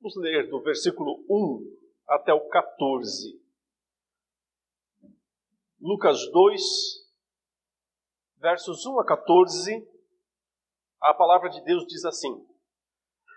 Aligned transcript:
Vamos 0.00 0.14
ler 0.16 0.48
do 0.50 0.60
versículo 0.60 1.24
1 1.28 1.76
até 2.06 2.32
o 2.32 2.48
14. 2.48 3.40
Lucas 5.80 6.30
2, 6.30 6.62
versos 8.38 8.84
1 8.84 9.00
a 9.00 9.06
14, 9.06 9.88
a 11.00 11.14
palavra 11.14 11.48
de 11.48 11.62
Deus 11.64 11.86
diz 11.86 12.04
assim: 12.04 12.46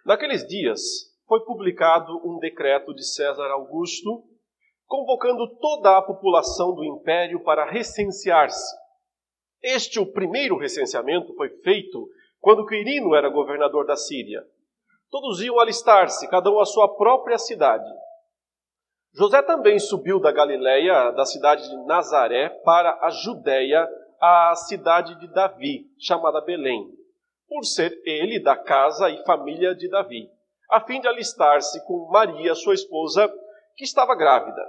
Naqueles 0.05 0.45
dias 0.47 0.81
foi 1.27 1.39
publicado 1.45 2.17
um 2.27 2.37
decreto 2.39 2.93
de 2.93 3.05
César 3.05 3.49
Augusto, 3.51 4.25
convocando 4.85 5.47
toda 5.59 5.97
a 5.97 6.01
população 6.01 6.75
do 6.75 6.83
império 6.83 7.41
para 7.41 7.69
recensear-se. 7.71 8.75
Este, 9.61 9.99
o 9.99 10.11
primeiro 10.11 10.57
recenseamento, 10.57 11.33
foi 11.35 11.49
feito 11.61 12.09
quando 12.39 12.65
Quirino 12.65 13.15
era 13.15 13.29
governador 13.29 13.85
da 13.85 13.95
Síria. 13.95 14.45
Todos 15.09 15.41
iam 15.41 15.59
alistar-se, 15.59 16.27
cada 16.29 16.51
um 16.51 16.59
à 16.59 16.65
sua 16.65 16.95
própria 16.95 17.37
cidade. 17.37 17.89
José 19.13 19.41
também 19.41 19.79
subiu 19.79 20.19
da 20.19 20.31
Galiléia, 20.31 21.11
da 21.11 21.25
cidade 21.25 21.67
de 21.67 21.75
Nazaré, 21.85 22.49
para 22.63 22.99
a 23.01 23.09
Judéia, 23.09 23.87
a 24.21 24.53
cidade 24.55 25.19
de 25.19 25.27
Davi, 25.33 25.85
chamada 25.97 26.41
Belém, 26.41 26.87
por 27.47 27.63
ser 27.63 27.99
ele 28.05 28.39
da 28.39 28.55
casa 28.55 29.09
e 29.09 29.23
família 29.25 29.73
de 29.73 29.89
Davi, 29.89 30.29
a 30.69 30.81
fim 30.81 31.01
de 31.01 31.07
alistar-se 31.07 31.83
com 31.85 32.07
Maria, 32.11 32.53
sua 32.53 32.75
esposa, 32.75 33.27
que 33.75 33.83
estava 33.83 34.15
grávida. 34.15 34.61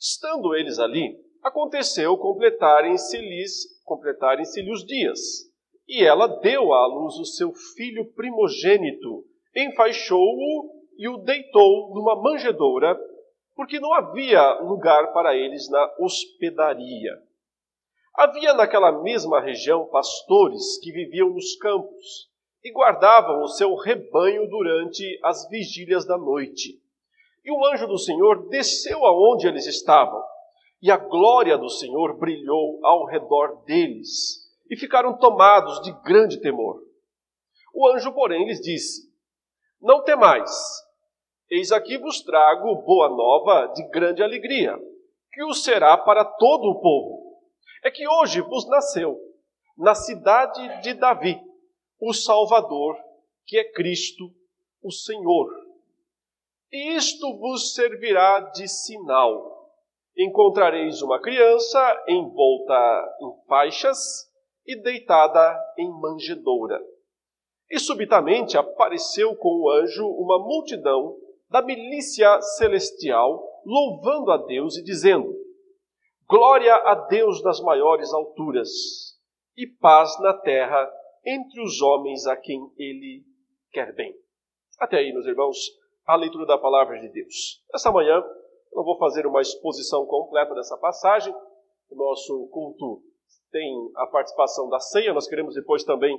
Estando 0.00 0.54
eles 0.56 0.78
ali, 0.78 1.16
aconteceu 1.42 2.16
completarem-se-lhes 2.16 3.78
completarem-se 3.84 4.68
os 4.70 4.84
dias. 4.84 5.20
E 5.86 6.04
ela 6.04 6.26
deu 6.40 6.72
à 6.74 6.86
luz 6.86 7.14
o 7.16 7.24
seu 7.24 7.52
filho 7.52 8.12
primogênito, 8.12 9.24
enfaixou-o 9.64 10.70
e 10.96 11.08
o 11.08 11.18
deitou 11.18 11.94
numa 11.94 12.20
manjedoura 12.20 12.98
porque 13.54 13.80
não 13.80 13.92
havia 13.92 14.60
lugar 14.60 15.12
para 15.12 15.34
eles 15.34 15.68
na 15.68 15.94
hospedaria. 15.98 17.12
Havia 18.14 18.54
naquela 18.54 18.92
mesma 19.02 19.40
região 19.40 19.86
pastores 19.86 20.78
que 20.82 20.92
viviam 20.92 21.30
nos 21.30 21.56
campos 21.56 22.28
e 22.64 22.72
guardavam 22.72 23.42
o 23.42 23.48
seu 23.48 23.74
rebanho 23.74 24.48
durante 24.48 25.18
as 25.24 25.48
vigílias 25.48 26.06
da 26.06 26.16
noite. 26.16 26.80
E 27.44 27.50
o 27.50 27.64
anjo 27.66 27.86
do 27.86 27.98
Senhor 27.98 28.48
desceu 28.48 29.04
aonde 29.04 29.46
eles 29.46 29.66
estavam, 29.66 30.22
e 30.82 30.90
a 30.90 30.96
glória 30.96 31.56
do 31.56 31.68
Senhor 31.68 32.16
brilhou 32.18 32.84
ao 32.84 33.06
redor 33.06 33.62
deles, 33.64 34.46
e 34.70 34.76
ficaram 34.76 35.16
tomados 35.16 35.80
de 35.82 35.92
grande 36.02 36.40
temor. 36.40 36.80
O 37.74 37.88
anjo, 37.88 38.12
porém, 38.12 38.46
lhes 38.46 38.60
disse: 38.60 39.07
Não 39.80 40.02
temais, 40.02 40.50
Eis 41.50 41.72
aqui 41.72 41.96
vos 41.96 42.20
trago 42.20 42.82
boa 42.82 43.08
nova 43.08 43.72
de 43.72 43.82
grande 43.88 44.22
alegria, 44.22 44.78
que 45.32 45.42
o 45.44 45.54
será 45.54 45.96
para 45.96 46.22
todo 46.22 46.64
o 46.68 46.78
povo. 46.78 47.40
É 47.82 47.90
que 47.90 48.06
hoje 48.06 48.42
vos 48.42 48.68
nasceu, 48.68 49.18
na 49.74 49.94
cidade 49.94 50.82
de 50.82 50.92
Davi, 50.92 51.40
o 51.98 52.12
Salvador, 52.12 52.98
que 53.46 53.56
é 53.56 53.72
Cristo, 53.72 54.24
o 54.82 54.92
Senhor. 54.92 55.48
E 56.70 56.94
isto 56.96 57.38
vos 57.38 57.72
servirá 57.74 58.40
de 58.40 58.68
sinal. 58.68 59.72
Encontrareis 60.18 61.00
uma 61.00 61.18
criança 61.18 62.04
envolta 62.06 63.16
em 63.22 63.46
faixas 63.48 63.98
e 64.66 64.76
deitada 64.82 65.58
em 65.78 65.90
manjedoura. 65.98 66.78
E 67.70 67.78
subitamente 67.78 68.56
apareceu 68.56 69.36
com 69.36 69.60
o 69.60 69.70
anjo 69.70 70.06
uma 70.06 70.38
multidão 70.38 71.16
da 71.50 71.62
milícia 71.62 72.40
celestial, 72.40 73.42
louvando 73.64 74.30
a 74.30 74.36
Deus 74.38 74.76
e 74.76 74.82
dizendo: 74.82 75.34
Glória 76.26 76.74
a 76.74 76.94
Deus 76.94 77.42
nas 77.42 77.60
maiores 77.60 78.12
alturas 78.12 78.70
e 79.56 79.66
paz 79.66 80.18
na 80.20 80.34
terra 80.34 80.90
entre 81.24 81.60
os 81.62 81.80
homens 81.82 82.26
a 82.26 82.36
quem 82.36 82.70
ele 82.76 83.24
quer 83.70 83.94
bem. 83.94 84.14
Até 84.78 84.98
aí, 84.98 85.12
meus 85.12 85.26
irmãos, 85.26 85.56
a 86.06 86.16
leitura 86.16 86.46
da 86.46 86.56
palavra 86.56 86.98
de 87.00 87.08
Deus. 87.08 87.62
Essa 87.74 87.92
manhã 87.92 88.22
eu 88.72 88.76
não 88.76 88.84
vou 88.84 88.96
fazer 88.98 89.26
uma 89.26 89.40
exposição 89.40 90.06
completa 90.06 90.54
dessa 90.54 90.76
passagem. 90.78 91.34
O 91.90 91.96
nosso 91.96 92.48
culto 92.48 93.02
tem 93.50 93.90
a 93.96 94.06
participação 94.06 94.68
da 94.68 94.78
ceia. 94.78 95.12
Nós 95.12 95.26
queremos 95.26 95.54
depois 95.54 95.84
também 95.84 96.18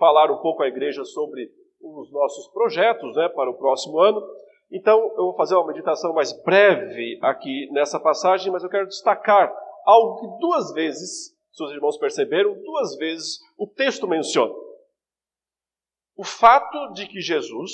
falar 0.00 0.32
um 0.32 0.38
pouco 0.38 0.62
à 0.62 0.66
igreja 0.66 1.04
sobre 1.04 1.52
os 1.80 2.10
nossos 2.10 2.48
projetos 2.48 3.14
né, 3.14 3.28
para 3.28 3.50
o 3.50 3.56
próximo 3.56 4.00
ano. 4.00 4.20
Então, 4.72 4.98
eu 4.98 5.26
vou 5.26 5.36
fazer 5.36 5.54
uma 5.54 5.66
meditação 5.66 6.14
mais 6.14 6.32
breve 6.42 7.18
aqui 7.22 7.68
nessa 7.70 8.00
passagem, 8.00 8.50
mas 8.50 8.64
eu 8.64 8.70
quero 8.70 8.86
destacar 8.86 9.54
algo 9.84 10.20
que 10.20 10.40
duas 10.40 10.72
vezes, 10.72 11.36
se 11.52 11.62
os 11.62 11.70
irmãos 11.72 11.98
perceberam, 11.98 12.54
duas 12.62 12.96
vezes 12.96 13.38
o 13.58 13.66
texto 13.66 14.08
menciona. 14.08 14.54
O 16.16 16.24
fato 16.24 16.92
de 16.92 17.06
que 17.06 17.20
Jesus, 17.20 17.70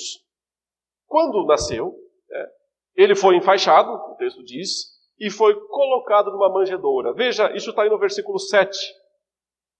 quando 1.06 1.46
nasceu, 1.46 1.94
é, 2.30 2.48
ele 2.96 3.14
foi 3.14 3.36
enfaixado, 3.36 3.90
o 3.90 4.16
texto 4.16 4.42
diz, 4.42 4.96
e 5.18 5.30
foi 5.30 5.54
colocado 5.68 6.30
numa 6.30 6.52
manjedoura. 6.52 7.12
Veja, 7.12 7.54
isso 7.54 7.70
está 7.70 7.82
aí 7.82 7.90
no 7.90 7.98
versículo 7.98 8.38
7. 8.38 8.76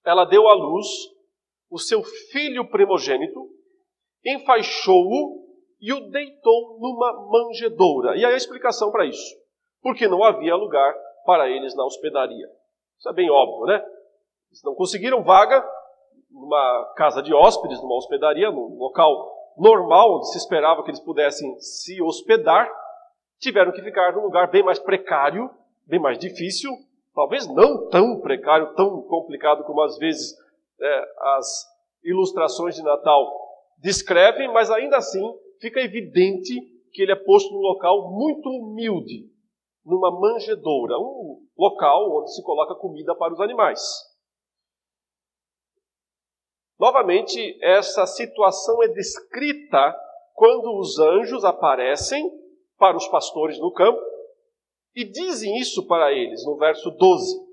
Ela 0.05 0.25
deu 0.25 0.49
à 0.49 0.55
luz 0.55 0.87
o 1.71 1.79
seu 1.79 2.03
filho 2.03 2.69
primogênito, 2.69 3.49
enfaixou-o 4.25 5.45
e 5.81 5.93
o 5.93 6.11
deitou 6.11 6.79
numa 6.81 7.29
manjedoura. 7.31 8.17
E 8.17 8.25
aí 8.25 8.33
a 8.33 8.37
explicação 8.37 8.91
para 8.91 9.07
isso. 9.07 9.37
Porque 9.83 10.09
não 10.09 10.25
havia 10.25 10.55
lugar 10.57 10.95
para 11.25 11.49
eles 11.49 11.75
na 11.77 11.85
hospedaria. 11.85 12.47
Isso 12.99 13.09
é 13.09 13.13
bem 13.13 13.31
óbvio, 13.31 13.67
né? 13.67 13.85
Eles 14.49 14.63
não 14.65 14.75
conseguiram 14.75 15.23
vaga 15.23 15.65
numa 16.31 16.93
casa 16.97 17.23
de 17.23 17.35
hóspedes, 17.35 17.81
numa 17.83 17.97
hospedaria, 17.97 18.51
num 18.51 18.77
local 18.79 19.33
normal, 19.57 20.17
onde 20.17 20.31
se 20.31 20.39
esperava 20.39 20.83
que 20.83 20.91
eles 20.91 21.01
pudessem 21.01 21.59
se 21.59 22.01
hospedar. 22.03 22.71
Tiveram 23.39 23.73
que 23.73 23.83
ficar 23.83 24.15
num 24.15 24.23
lugar 24.23 24.51
bem 24.51 24.63
mais 24.63 24.79
precário, 24.79 25.51
bem 25.87 26.01
mais 26.01 26.19
difícil, 26.19 26.71
talvez 27.15 27.47
não 27.47 27.89
tão 27.89 28.21
precário, 28.21 28.75
tão 28.75 29.03
complicado 29.03 29.65
como 29.65 29.83
às 29.83 29.99
vezes 29.99 30.37
é, 30.81 31.05
as 31.39 31.65
ilustrações 32.05 32.75
de 32.75 32.83
Natal 32.83 33.33
descrevem, 33.79 34.53
mas 34.53 34.71
ainda 34.71 34.97
assim 34.97 35.23
fica 35.61 35.81
evidente 35.81 36.55
que 36.93 37.03
ele 37.03 37.13
é 37.13 37.17
posto 37.17 37.53
num 37.53 37.61
local 37.61 38.11
muito 38.13 38.49
humilde, 38.49 39.31
numa 39.85 40.11
manjedoura, 40.11 40.99
um 40.99 41.47
local 41.57 42.19
onde 42.19 42.35
se 42.35 42.43
coloca 42.43 42.75
comida 42.75 43.15
para 43.15 43.33
os 43.33 43.41
animais. 43.41 43.81
Novamente, 46.79 47.59
essa 47.63 48.07
situação 48.07 48.83
é 48.83 48.89
descrita 48.89 49.95
quando 50.35 50.79
os 50.79 50.99
anjos 50.99 51.45
aparecem 51.45 52.31
para 52.79 52.97
os 52.97 53.09
pastores 53.09 53.59
no 53.59 53.73
campo 53.73 54.01
e 54.95 55.05
dizem 55.05 55.59
isso 55.59 55.87
para 55.87 56.13
eles 56.13 56.45
no 56.45 56.57
verso 56.57 56.91
12. 56.91 57.47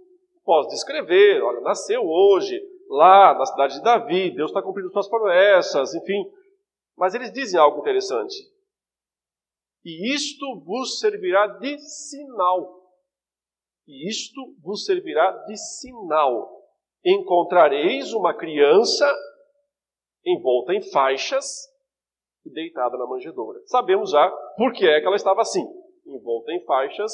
Posso 0.43 0.69
descrever, 0.69 1.41
olha, 1.41 1.61
nasceu 1.61 2.01
hoje, 2.05 2.61
lá 2.93 3.33
na 3.33 3.45
cidade 3.45 3.75
de 3.75 3.83
Davi, 3.83 4.35
Deus 4.35 4.51
está 4.51 4.61
cumprindo 4.61 4.91
suas 4.91 5.09
promessas, 5.09 5.95
enfim, 5.95 6.31
mas 6.95 7.15
eles 7.15 7.33
dizem 7.33 7.59
algo 7.59 7.79
interessante. 7.79 8.35
E 9.83 10.13
isto 10.13 10.61
vos 10.63 10.99
servirá 10.99 11.47
de 11.47 11.77
sinal. 11.79 12.81
E 13.87 14.07
isto 14.07 14.55
vos 14.61 14.85
servirá 14.85 15.31
de 15.45 15.57
sinal. 15.57 16.61
Encontrareis 17.03 18.13
uma 18.13 18.33
criança 18.33 19.11
envolta 20.25 20.73
em 20.73 20.81
faixas 20.91 21.67
e 22.45 22.49
deitada 22.51 22.95
na 22.97 23.07
manjedoura. 23.07 23.59
Sabemos 23.65 24.11
já 24.11 24.29
por 24.55 24.71
que 24.71 24.87
é 24.87 25.01
que 25.01 25.07
ela 25.07 25.15
estava 25.15 25.41
assim, 25.41 25.65
envolta 26.05 26.51
em 26.53 26.63
faixas 26.63 27.11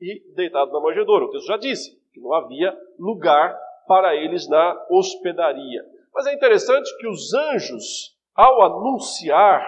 e 0.00 0.22
deitada 0.34 0.70
na 0.70 0.80
manjedoura. 0.80 1.26
O 1.26 1.30
texto 1.30 1.46
já 1.46 1.56
disse 1.56 2.00
que 2.12 2.20
não 2.20 2.32
havia 2.32 2.74
lugar 2.98 3.58
para 3.86 4.14
eles 4.14 4.48
na 4.48 4.86
hospedaria. 4.90 5.82
Mas 6.12 6.26
é 6.26 6.34
interessante 6.34 6.94
que 6.98 7.06
os 7.06 7.32
anjos 7.34 8.16
ao 8.34 8.62
anunciar 8.62 9.66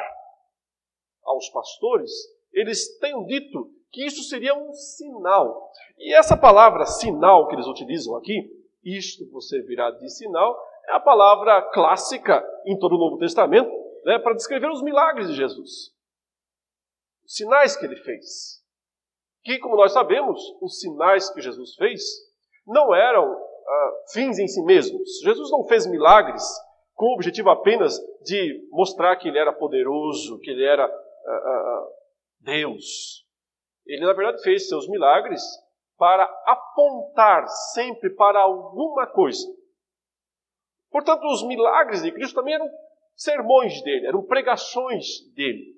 aos 1.25 1.49
pastores, 1.51 2.11
eles 2.53 2.99
têm 2.99 3.25
dito 3.25 3.71
que 3.91 4.05
isso 4.05 4.23
seria 4.25 4.55
um 4.55 4.73
sinal. 4.73 5.71
E 5.97 6.15
essa 6.15 6.37
palavra 6.37 6.85
sinal 6.85 7.49
que 7.49 7.55
eles 7.55 7.67
utilizam 7.67 8.17
aqui, 8.17 8.51
isto 8.85 9.31
você 9.31 9.63
virá 9.63 9.91
de 9.91 10.09
sinal, 10.11 10.59
é 10.89 10.93
a 10.93 11.01
palavra 11.01 11.63
clássica 11.73 12.45
em 12.67 12.79
todo 12.79 12.95
o 12.95 12.99
Novo 12.99 13.19
Testamento 13.19 13.71
né, 14.05 14.19
para 14.19 14.35
descrever 14.35 14.71
os 14.71 14.83
milagres 14.83 15.29
de 15.29 15.35
Jesus. 15.35 15.93
Os 17.25 17.35
sinais 17.35 17.77
que 17.77 17.85
ele 17.85 17.97
fez. 17.97 18.63
Que, 19.43 19.59
como 19.59 19.77
nós 19.77 19.93
sabemos, 19.93 20.41
os 20.61 20.81
sinais 20.81 21.31
que 21.31 21.41
Jesus 21.41 21.75
fez 21.75 22.03
não 22.67 22.95
eram 22.95 23.48
ah, 23.69 23.91
fins 24.13 24.39
em 24.39 24.49
si 24.49 24.63
mesmos. 24.65 25.21
Jesus 25.23 25.51
não 25.51 25.65
fez 25.65 25.87
milagres 25.87 26.43
com 26.95 27.07
o 27.07 27.15
objetivo 27.15 27.51
apenas 27.51 27.97
de 28.23 28.67
mostrar 28.71 29.15
que 29.17 29.29
ele 29.29 29.39
era 29.39 29.53
poderoso, 29.53 30.39
que 30.41 30.51
ele 30.51 30.65
era 30.65 30.87
uh, 30.87 30.91
uh, 30.91 31.89
Deus. 32.41 33.25
Ele, 33.87 34.05
na 34.05 34.13
verdade, 34.13 34.43
fez 34.43 34.69
seus 34.69 34.89
milagres 34.89 35.43
para 35.97 36.25
apontar 36.47 37.47
sempre 37.73 38.11
para 38.11 38.41
alguma 38.41 39.07
coisa. 39.07 39.47
Portanto, 40.91 41.25
os 41.27 41.47
milagres 41.47 42.03
de 42.03 42.11
Cristo 42.11 42.35
também 42.35 42.55
eram 42.55 42.69
sermões 43.15 43.83
dele, 43.83 44.07
eram 44.07 44.25
pregações 44.25 45.07
dele, 45.35 45.75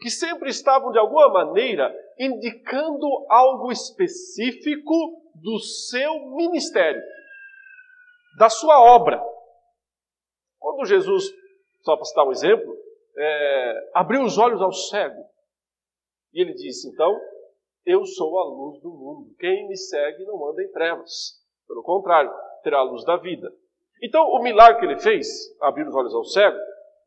que 0.00 0.10
sempre 0.10 0.50
estavam, 0.50 0.92
de 0.92 0.98
alguma 0.98 1.28
maneira, 1.32 1.92
indicando 2.18 3.06
algo 3.28 3.72
específico 3.72 4.94
do 5.34 5.58
seu 5.58 6.34
ministério, 6.34 7.02
da 8.36 8.48
sua 8.48 8.80
obra. 8.80 9.20
Quando 10.58 10.86
Jesus, 10.86 11.24
só 11.82 11.96
para 11.96 12.04
citar 12.04 12.26
um 12.26 12.32
exemplo, 12.32 12.76
é, 13.16 13.90
abriu 13.94 14.22
os 14.22 14.36
olhos 14.36 14.60
ao 14.60 14.72
cego, 14.72 15.24
e 16.32 16.40
ele 16.42 16.52
disse: 16.52 16.88
Então, 16.88 17.18
eu 17.84 18.04
sou 18.04 18.38
a 18.38 18.44
luz 18.44 18.80
do 18.82 18.90
mundo. 18.90 19.34
Quem 19.38 19.66
me 19.68 19.76
segue 19.76 20.24
não 20.24 20.50
anda 20.50 20.62
em 20.62 20.70
trevas. 20.70 21.40
Pelo 21.66 21.82
contrário, 21.82 22.32
terá 22.62 22.78
a 22.78 22.82
luz 22.82 23.04
da 23.04 23.16
vida. 23.16 23.50
Então, 24.02 24.28
o 24.28 24.42
milagre 24.42 24.80
que 24.80 24.84
ele 24.84 25.00
fez, 25.00 25.26
abrir 25.60 25.86
os 25.86 25.94
olhos 25.94 26.14
ao 26.14 26.24
cego, 26.24 26.58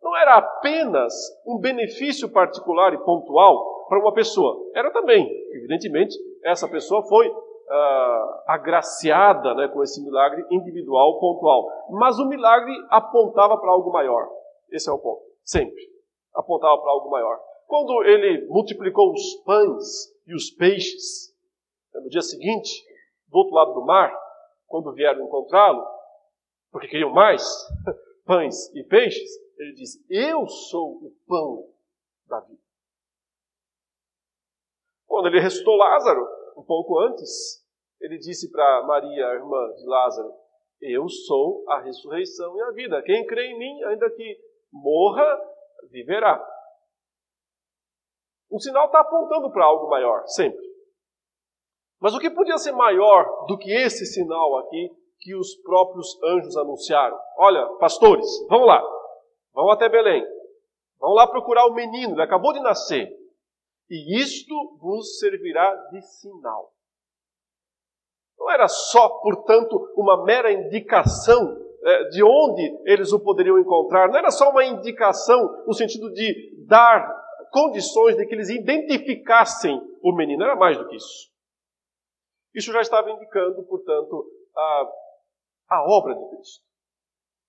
não 0.02 0.18
era 0.18 0.38
apenas 0.38 1.14
um 1.46 1.60
benefício 1.60 2.32
particular 2.32 2.94
e 2.94 3.04
pontual 3.04 3.86
para 3.88 4.00
uma 4.00 4.14
pessoa. 4.14 4.72
Era 4.74 4.92
também, 4.92 5.30
evidentemente, 5.52 6.18
essa 6.44 6.68
pessoa 6.68 7.04
foi 7.08 7.32
uh, 7.70 8.44
agraciada 8.48 9.54
né, 9.54 9.68
com 9.68 9.84
esse 9.84 10.04
milagre 10.04 10.46
individual, 10.52 11.20
pontual. 11.20 11.88
Mas 11.92 12.18
o 12.20 12.28
milagre 12.28 12.74
apontava 12.90 13.58
para 13.58 13.72
algo 13.72 13.92
maior. 13.92 14.28
Esse 14.72 14.90
é 14.90 14.94
o 14.94 15.00
ponto. 15.00 15.22
Sempre. 15.44 15.82
Apontava 16.34 16.80
para 16.82 16.92
algo 16.92 17.10
maior. 17.10 17.40
Quando 17.68 18.04
ele 18.04 18.48
multiplicou 18.48 19.12
os 19.12 19.36
pães 19.46 19.86
e 20.26 20.34
os 20.34 20.50
peixes, 20.52 21.36
no 21.94 22.10
dia 22.10 22.22
seguinte, 22.22 22.84
do 23.28 23.38
outro 23.38 23.54
lado 23.54 23.74
do 23.74 23.86
mar, 23.86 24.12
quando 24.68 24.94
vieram 24.94 25.26
encontrá-lo, 25.26 25.86
porque 26.72 26.88
queriam 26.88 27.12
mais 27.12 27.44
pães 28.26 28.74
e 28.76 28.84
peixes, 28.84 29.30
ele 29.58 29.74
disse: 29.74 30.04
Eu 30.10 30.48
sou 30.48 30.94
o 30.94 31.12
pão 31.28 31.68
da 32.28 32.40
vida. 32.40 32.60
Quando 35.06 35.28
ele 35.28 35.40
ressuscitou 35.40 35.76
Lázaro, 35.76 36.39
um 36.60 36.64
pouco 36.64 37.00
antes, 37.00 37.66
ele 38.02 38.18
disse 38.18 38.52
para 38.52 38.84
Maria, 38.84 39.28
a 39.28 39.34
irmã 39.36 39.74
de 39.76 39.86
Lázaro: 39.86 40.34
Eu 40.82 41.08
sou 41.08 41.64
a 41.70 41.80
ressurreição 41.80 42.56
e 42.58 42.62
a 42.62 42.72
vida. 42.72 43.02
Quem 43.04 43.26
crê 43.26 43.48
em 43.48 43.58
mim, 43.58 43.84
ainda 43.86 44.10
que 44.12 44.38
morra, 44.72 45.26
viverá. 45.90 46.46
O 48.50 48.60
sinal 48.60 48.88
está 48.88 49.00
apontando 49.00 49.52
para 49.52 49.66
algo 49.66 49.90
maior, 49.90 50.26
sempre. 50.28 50.68
Mas 52.02 52.14
o 52.14 52.20
que 52.20 52.30
podia 52.30 52.58
ser 52.58 52.72
maior 52.72 53.46
do 53.48 53.58
que 53.58 53.72
esse 53.72 54.06
sinal 54.06 54.58
aqui 54.58 54.90
que 55.20 55.36
os 55.36 55.56
próprios 55.58 56.18
anjos 56.24 56.58
anunciaram? 56.58 57.18
Olha, 57.38 57.66
pastores, 57.78 58.28
vamos 58.50 58.68
lá. 58.68 58.82
Vamos 59.54 59.74
até 59.74 59.88
Belém. 59.88 60.26
Vamos 61.00 61.16
lá 61.16 61.28
procurar 61.28 61.66
o 61.68 61.74
menino, 61.74 62.16
ele 62.16 62.22
acabou 62.22 62.54
de 62.54 62.60
nascer. 62.62 63.10
E 63.90 64.22
isto 64.22 64.78
vos 64.80 65.20
servirá 65.20 65.76
de 65.92 66.02
sinal. 66.02 66.74
Não 68.38 68.52
era 68.52 68.68
só, 68.68 69.10
portanto, 69.22 69.92
uma 69.96 70.24
mera 70.24 70.52
indicação 70.52 71.58
é, 71.82 72.04
de 72.10 72.24
onde 72.24 72.78
eles 72.86 73.12
o 73.14 73.20
poderiam 73.20 73.58
encontrar, 73.58 74.10
não 74.10 74.18
era 74.18 74.32
só 74.32 74.50
uma 74.50 74.66
indicação 74.66 75.64
no 75.66 75.74
sentido 75.74 76.12
de 76.12 76.66
dar 76.68 77.10
condições 77.52 78.16
de 78.16 78.26
que 78.26 78.36
eles 78.36 78.50
identificassem 78.50 79.80
o 80.04 80.16
menino, 80.16 80.44
era 80.44 80.56
mais 80.56 80.78
do 80.78 80.88
que 80.88 80.96
isso. 80.96 81.30
Isso 82.54 82.72
já 82.72 82.82
estava 82.82 83.10
indicando, 83.12 83.64
portanto, 83.64 84.30
a, 84.56 84.92
a 85.70 85.84
obra 85.90 86.16
de 86.16 86.30
Cristo. 86.30 86.64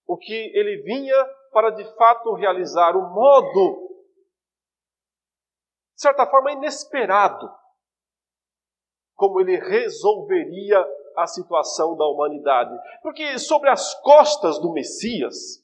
O 0.07 0.17
que 0.17 0.53
ele 0.55 0.83
vinha 0.83 1.15
para 1.53 1.71
de 1.71 1.85
fato 1.97 2.33
realizar 2.35 2.97
o 2.97 3.13
modo, 3.13 3.90
de 6.01 6.03
certa 6.03 6.27
forma, 6.27 6.53
inesperado, 6.53 7.47
como 9.15 9.39
ele 9.39 9.59
resolveria 9.59 10.83
a 11.15 11.27
situação 11.27 11.95
da 11.95 12.07
humanidade. 12.07 12.75
Porque 13.03 13.39
sobre 13.39 13.69
as 13.69 13.95
costas 14.01 14.59
do 14.59 14.73
Messias, 14.73 15.63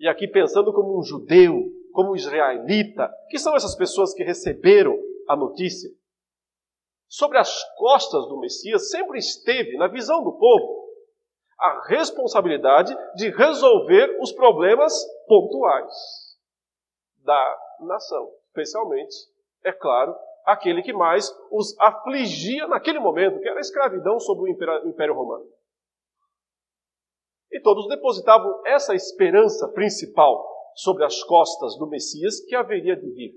e 0.00 0.08
aqui 0.08 0.26
pensando 0.26 0.72
como 0.72 0.98
um 0.98 1.04
judeu, 1.04 1.70
como 1.92 2.10
um 2.10 2.16
israelita, 2.16 3.08
que 3.30 3.38
são 3.38 3.54
essas 3.54 3.76
pessoas 3.76 4.12
que 4.12 4.24
receberam 4.24 4.98
a 5.28 5.36
notícia, 5.36 5.88
sobre 7.06 7.38
as 7.38 7.62
costas 7.76 8.26
do 8.26 8.40
Messias 8.40 8.90
sempre 8.90 9.18
esteve, 9.20 9.76
na 9.76 9.86
visão 9.86 10.20
do 10.24 10.36
povo, 10.36 10.84
a 11.60 11.86
responsabilidade 11.86 12.92
de 13.14 13.30
resolver 13.30 14.18
os 14.20 14.32
problemas 14.32 14.92
pontuais 15.28 15.94
da 17.18 17.58
nação, 17.82 18.32
especialmente, 18.48 19.35
é 19.66 19.72
claro, 19.72 20.16
aquele 20.44 20.80
que 20.80 20.92
mais 20.92 21.28
os 21.50 21.78
afligia 21.80 22.68
naquele 22.68 23.00
momento, 23.00 23.40
que 23.40 23.48
era 23.48 23.58
a 23.58 23.60
escravidão 23.60 24.20
sob 24.20 24.42
o 24.42 24.48
Império 24.48 25.14
Romano. 25.14 25.44
E 27.50 27.60
todos 27.60 27.88
depositavam 27.88 28.62
essa 28.64 28.94
esperança 28.94 29.68
principal 29.72 30.46
sobre 30.76 31.04
as 31.04 31.22
costas 31.24 31.76
do 31.78 31.88
Messias 31.88 32.40
que 32.44 32.54
haveria 32.54 32.94
de 32.94 33.10
vir. 33.10 33.34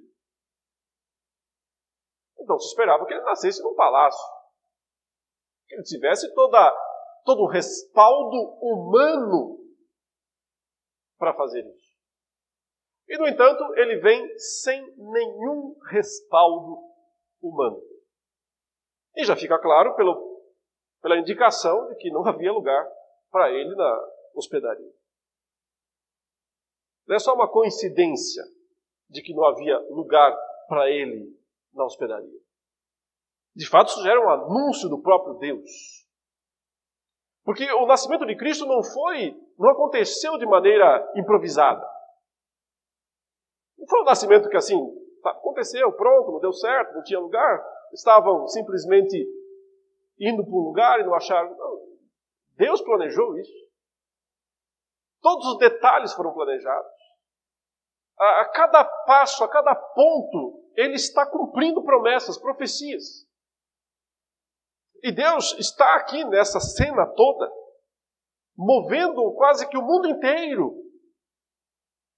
Então 2.40 2.60
se 2.60 2.68
esperava 2.68 3.06
que 3.06 3.14
ele 3.14 3.24
nascesse 3.24 3.64
num 3.64 3.76
palácio, 3.76 4.24
que 5.68 5.76
ele 5.76 5.84
tivesse 5.84 6.31
toda 6.36 6.72
todo 7.26 7.42
o 7.42 7.48
respaldo 7.48 8.58
humano 8.62 9.60
para 11.18 11.34
fazer 11.34 11.66
isso. 11.66 11.88
E, 13.09 13.17
no 13.17 13.27
entanto, 13.27 13.63
ele 13.75 13.97
vem 13.97 14.38
sem 14.38 14.79
nenhum 14.95 15.75
respaldo 15.89 16.77
humano. 17.41 17.81
E 19.17 19.25
já 19.25 19.35
fica 19.35 19.57
claro 19.57 19.95
pelo, 19.95 20.44
pela 21.01 21.17
indicação 21.17 21.89
de 21.89 21.95
que 21.95 22.11
não 22.11 22.23
havia 22.27 22.51
lugar 22.51 22.88
para 23.31 23.50
ele 23.50 23.75
na 23.75 24.07
hospedaria. 24.35 24.94
Não 27.07 27.15
é 27.15 27.19
só 27.19 27.33
uma 27.33 27.51
coincidência 27.51 28.44
de 29.09 29.23
que 29.23 29.33
não 29.33 29.44
havia 29.44 29.79
lugar 29.89 30.38
para 30.67 30.88
ele 30.91 31.35
na 31.73 31.85
hospedaria. 31.85 32.39
De 33.56 33.68
fato, 33.68 33.87
isso 33.87 34.04
já 34.04 34.11
era 34.11 34.21
um 34.23 34.30
anúncio 34.30 34.87
do 34.87 35.01
próprio 35.01 35.33
Deus. 35.39 35.69
Porque 37.44 37.69
o 37.73 37.87
nascimento 37.87 38.28
de 38.28 38.37
Cristo 38.37 38.68
não 38.68 38.83
foi, 38.83 39.35
não 39.57 39.69
aconteceu 39.69 40.37
de 40.37 40.45
maneira 40.45 41.11
improvisada. 41.16 41.98
Não 43.80 43.88
foi 43.88 44.02
um 44.02 44.06
nascimento 44.06 44.50
que 44.50 44.57
assim, 44.57 44.78
tá, 45.24 45.31
aconteceu, 45.31 45.92
pronto, 45.94 46.33
não 46.33 46.40
deu 46.40 46.52
certo, 46.52 46.94
não 46.94 47.04
tinha 47.04 47.19
lugar. 47.19 47.66
Estavam 47.94 48.48
simplesmente 48.48 49.18
indo 50.19 50.44
para 50.44 50.54
um 50.54 50.64
lugar 50.64 51.00
e 51.00 51.04
não 51.04 51.16
acharam. 51.16 51.56
Não. 51.56 51.80
Deus 52.57 52.81
planejou 52.81 53.38
isso. 53.40 53.69
Todos 55.21 55.45
os 55.48 55.57
detalhes 55.57 56.14
foram 56.14 56.33
planejados. 56.33 56.92
A, 58.19 58.42
a 58.42 58.45
cada 58.50 58.83
passo, 58.83 59.44
a 59.44 59.50
cada 59.50 59.74
ponto, 59.74 60.62
ele 60.76 60.95
está 60.95 61.26
cumprindo 61.26 61.83
promessas, 61.83 62.38
profecias. 62.38 63.28
E 65.02 65.12
Deus 65.12 65.57
está 65.57 65.95
aqui 65.95 66.26
nessa 66.26 66.59
cena 66.59 67.06
toda, 67.06 67.50
movendo 68.57 69.33
quase 69.36 69.68
que 69.69 69.78
o 69.78 69.81
mundo 69.81 70.07
inteiro 70.09 70.79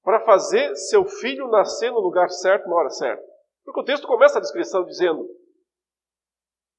para 0.04 0.26
fazer 0.26 0.76
seu 0.76 1.06
filho 1.06 1.48
nascer 1.48 1.92
no 1.92 2.00
lugar 2.00 2.30
certo, 2.30 2.68
na 2.68 2.76
hora 2.76 2.90
certa. 2.90 3.24
Porque 3.64 3.80
o 3.80 3.84
texto 3.84 4.08
começa 4.08 4.38
a 4.38 4.42
descrição 4.42 4.84
dizendo 4.86 5.28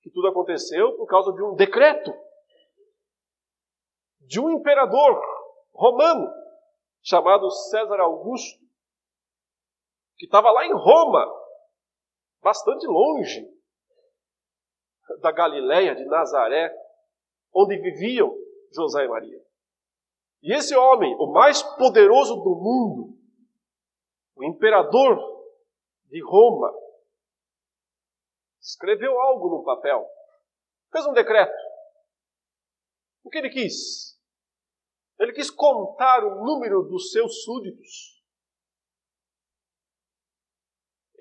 que 0.00 0.10
tudo 0.10 0.28
aconteceu 0.28 0.96
por 0.96 1.06
causa 1.06 1.32
de 1.32 1.42
um 1.42 1.54
decreto 1.54 2.12
de 4.20 4.40
um 4.40 4.50
imperador 4.50 5.20
romano 5.72 6.28
chamado 7.02 7.50
César 7.50 8.00
Augusto, 8.00 8.60
que 10.16 10.26
estava 10.26 10.50
lá 10.50 10.64
em 10.64 10.72
Roma, 10.72 11.26
bastante 12.40 12.86
longe 12.86 13.46
da 15.20 15.32
Galiléia, 15.32 15.94
de 15.94 16.04
Nazaré, 16.06 16.72
onde 17.52 17.76
viviam 17.76 18.34
José 18.72 19.04
e 19.04 19.08
Maria. 19.08 19.51
E 20.42 20.52
esse 20.52 20.74
homem, 20.76 21.14
o 21.20 21.32
mais 21.32 21.62
poderoso 21.62 22.34
do 22.36 22.56
mundo, 22.56 23.16
o 24.34 24.44
imperador 24.44 25.16
de 26.08 26.20
Roma, 26.24 26.72
escreveu 28.60 29.18
algo 29.20 29.48
no 29.50 29.64
papel, 29.64 30.04
fez 30.90 31.06
um 31.06 31.12
decreto. 31.12 31.54
O 33.24 33.30
que 33.30 33.38
ele 33.38 33.50
quis? 33.50 34.18
Ele 35.18 35.32
quis 35.32 35.48
contar 35.48 36.24
o 36.24 36.44
número 36.44 36.82
dos 36.82 37.12
seus 37.12 37.44
súditos. 37.44 38.20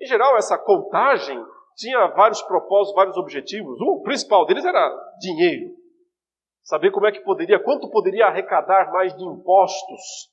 Em 0.00 0.06
geral, 0.06 0.36
essa 0.36 0.58
contagem 0.58 1.38
tinha 1.76 2.08
vários 2.08 2.42
propósitos, 2.42 2.96
vários 2.96 3.16
objetivos. 3.16 3.80
O 3.80 4.02
principal 4.02 4.44
deles 4.46 4.64
era 4.64 5.16
dinheiro. 5.20 5.81
Saber 6.62 6.90
como 6.92 7.06
é 7.06 7.12
que 7.12 7.20
poderia, 7.20 7.62
quanto 7.62 7.90
poderia 7.90 8.26
arrecadar 8.26 8.92
mais 8.92 9.14
de 9.16 9.24
impostos. 9.24 10.30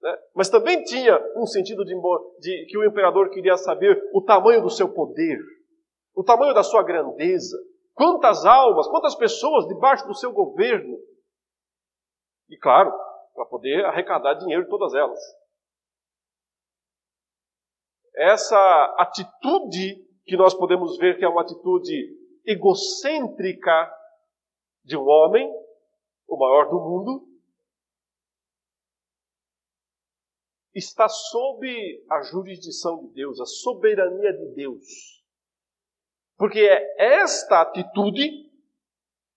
Né? 0.00 0.16
Mas 0.34 0.48
também 0.48 0.82
tinha 0.84 1.18
um 1.36 1.46
sentido 1.46 1.84
de, 1.84 1.94
de 2.40 2.66
que 2.68 2.78
o 2.78 2.84
imperador 2.84 3.30
queria 3.30 3.56
saber 3.56 4.00
o 4.12 4.22
tamanho 4.22 4.62
do 4.62 4.70
seu 4.70 4.92
poder, 4.92 5.38
o 6.14 6.22
tamanho 6.22 6.54
da 6.54 6.62
sua 6.62 6.82
grandeza, 6.82 7.56
quantas 7.94 8.44
almas, 8.44 8.86
quantas 8.88 9.14
pessoas 9.14 9.66
debaixo 9.66 10.06
do 10.06 10.14
seu 10.14 10.32
governo. 10.32 10.98
E 12.48 12.56
claro, 12.56 12.92
para 13.34 13.46
poder 13.46 13.84
arrecadar 13.86 14.34
dinheiro 14.34 14.64
de 14.64 14.70
todas 14.70 14.94
elas. 14.94 15.20
Essa 18.14 18.94
atitude 18.98 19.96
que 20.24 20.36
nós 20.36 20.54
podemos 20.54 20.98
ver 20.98 21.18
que 21.18 21.24
é 21.24 21.28
uma 21.28 21.42
atitude 21.42 22.22
egocêntrica 22.46 23.90
de 24.84 24.96
um 24.96 25.06
homem, 25.06 25.50
o 26.32 26.38
maior 26.38 26.70
do 26.70 26.80
mundo, 26.80 27.28
está 30.74 31.06
sob 31.06 32.06
a 32.10 32.22
jurisdição 32.22 33.04
de 33.04 33.12
Deus, 33.12 33.38
a 33.38 33.44
soberania 33.44 34.32
de 34.32 34.54
Deus. 34.54 35.22
Porque 36.38 36.60
é 36.60 37.20
esta 37.20 37.60
atitude 37.60 38.50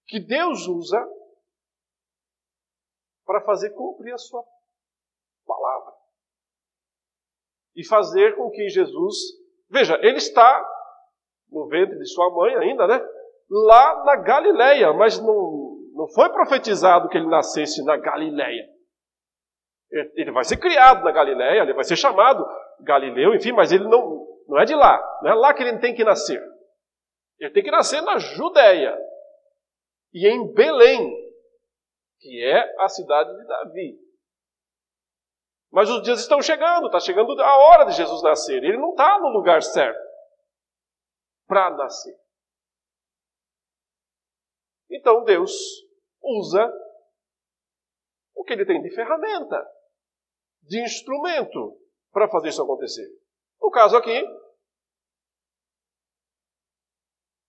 que 0.08 0.22
Deus 0.22 0.68
usa 0.68 0.98
para 3.26 3.42
fazer 3.42 3.72
cumprir 3.72 4.14
a 4.14 4.18
sua 4.18 4.42
palavra. 5.46 5.94
E 7.76 7.86
fazer 7.86 8.38
com 8.38 8.50
que 8.52 8.70
Jesus. 8.70 9.18
Veja, 9.70 9.96
ele 10.02 10.18
está 10.18 10.66
no 11.50 11.68
ventre 11.68 11.98
de 12.00 12.08
sua 12.08 12.30
mãe 12.34 12.56
ainda, 12.56 12.88
né? 12.88 13.06
Lá 13.50 14.06
na 14.06 14.16
Galileia, 14.16 14.94
mas 14.94 15.20
não, 15.20 15.65
não 15.96 16.10
foi 16.10 16.30
profetizado 16.30 17.08
que 17.08 17.18
ele 17.18 17.30
nascesse 17.30 17.84
na 17.86 17.96
Galileia. 17.96 18.70
Ele 20.16 20.32
vai 20.32 20.44
ser 20.44 20.58
criado 20.58 21.04
na 21.06 21.12
Galileia, 21.12 21.62
ele 21.62 21.74
vai 21.74 21.86
ser 21.86 21.96
chamado 21.96 22.46
Galileu, 22.82 23.34
enfim, 23.34 23.54
mas 23.54 23.72
ele 23.72 23.86
não, 23.86 24.28
não 24.46 24.60
é 24.60 24.66
de 24.66 24.76
lá. 24.76 25.02
Não 25.24 25.32
é 25.32 25.34
lá 25.34 25.54
que 25.54 25.64
ele 25.64 25.80
tem 25.80 25.96
que 25.96 26.04
nascer. 26.04 26.44
Ele 27.40 27.54
tem 27.54 27.64
que 27.64 27.72
nascer 27.72 28.02
na 28.02 28.18
Judéia 28.18 28.98
e 30.14 30.28
em 30.28 30.54
Belém, 30.54 31.14
que 32.20 32.44
é 32.44 32.84
a 32.84 32.90
cidade 32.90 33.34
de 33.34 33.48
Davi. 33.48 33.98
Mas 35.72 35.90
os 35.90 36.02
dias 36.04 36.20
estão 36.20 36.42
chegando, 36.42 36.88
está 36.88 37.00
chegando 37.00 37.40
a 37.42 37.58
hora 37.58 37.86
de 37.86 37.94
Jesus 37.94 38.22
nascer. 38.22 38.62
Ele 38.64 38.78
não 38.78 38.92
está 38.92 39.18
no 39.20 39.30
lugar 39.30 39.62
certo 39.62 40.00
para 41.48 41.70
nascer. 41.72 42.16
Então 44.90 45.24
Deus 45.24 45.85
usa 46.26 46.66
o 48.36 48.44
que 48.44 48.54
ele 48.54 48.66
tem 48.66 48.82
de 48.82 48.90
ferramenta, 48.94 49.64
de 50.64 50.82
instrumento 50.84 51.80
para 52.12 52.30
fazer 52.30 52.50
isso 52.50 52.62
acontecer. 52.62 53.08
No 53.62 53.70
caso 53.70 53.96
aqui, 53.96 54.24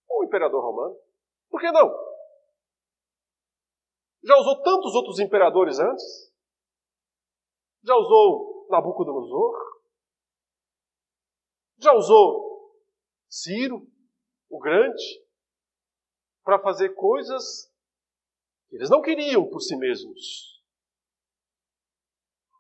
o 0.09 0.25
imperador 0.25 0.63
romano. 0.63 0.99
Por 1.49 1.61
que 1.61 1.71
não? 1.71 1.89
Já 4.25 4.37
usou 4.37 4.63
tantos 4.63 4.95
outros 4.95 5.21
imperadores 5.21 5.79
antes? 5.79 6.33
Já 7.85 7.95
usou 7.95 8.67
Nabucodonosor? 8.69 9.81
Já 11.79 11.93
usou 11.93 12.75
Ciro, 13.29 13.87
o 14.49 14.59
Grande, 14.59 15.25
para 16.43 16.59
fazer 16.61 16.95
coisas 16.95 17.73
eles 18.71 18.91
não 18.91 19.01
queriam 19.01 19.49
por 19.49 19.61
si 19.61 19.77
mesmos. 19.77 20.63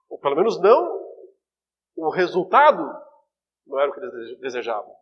Ou 0.08 0.18
pelo 0.18 0.36
menos 0.36 0.60
não, 0.60 1.06
o 1.96 2.10
resultado 2.10 2.82
não 3.66 3.80
era 3.80 3.90
o 3.90 3.94
que 3.94 4.00
eles 4.00 4.38
desejavam. 4.40 4.94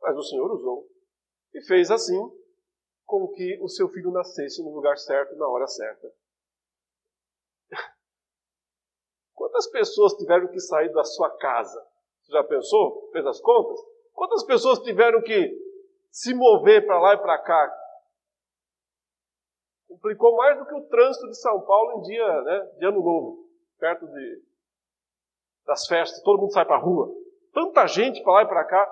Mas 0.00 0.16
o 0.16 0.22
Senhor 0.22 0.50
usou 0.52 0.88
e 1.54 1.62
fez 1.62 1.90
assim 1.90 2.18
com 3.04 3.28
que 3.28 3.58
o 3.60 3.68
seu 3.68 3.88
filho 3.88 4.10
nascesse 4.10 4.62
no 4.62 4.74
lugar 4.74 4.96
certo, 4.98 5.34
na 5.36 5.48
hora 5.48 5.66
certa. 5.66 6.12
Quantas 9.34 9.66
pessoas 9.68 10.14
tiveram 10.14 10.48
que 10.48 10.60
sair 10.60 10.92
da 10.92 11.04
sua 11.04 11.30
casa? 11.38 11.80
Você 12.22 12.32
já 12.32 12.44
pensou? 12.44 13.10
Fez 13.12 13.24
as 13.24 13.40
contas? 13.40 13.80
Quantas 14.12 14.44
pessoas 14.44 14.80
tiveram 14.80 15.22
que 15.22 15.56
se 16.10 16.34
mover 16.34 16.84
para 16.86 17.00
lá 17.00 17.14
e 17.14 17.18
para 17.18 17.38
cá? 17.38 17.87
Complicou 19.88 20.36
mais 20.36 20.58
do 20.58 20.66
que 20.66 20.74
o 20.74 20.86
trânsito 20.88 21.26
de 21.28 21.40
São 21.40 21.60
Paulo 21.62 21.98
em 21.98 22.02
dia 22.02 22.42
né, 22.42 22.72
de 22.78 22.86
Ano 22.86 23.02
Novo, 23.02 23.48
perto 23.78 24.06
de, 24.06 24.42
das 25.64 25.86
festas, 25.86 26.22
todo 26.22 26.40
mundo 26.40 26.52
sai 26.52 26.66
para 26.66 26.76
a 26.76 26.80
rua. 26.80 27.12
Tanta 27.52 27.86
gente 27.86 28.22
para 28.22 28.32
lá 28.34 28.42
e 28.42 28.48
para 28.48 28.64
cá, 28.64 28.86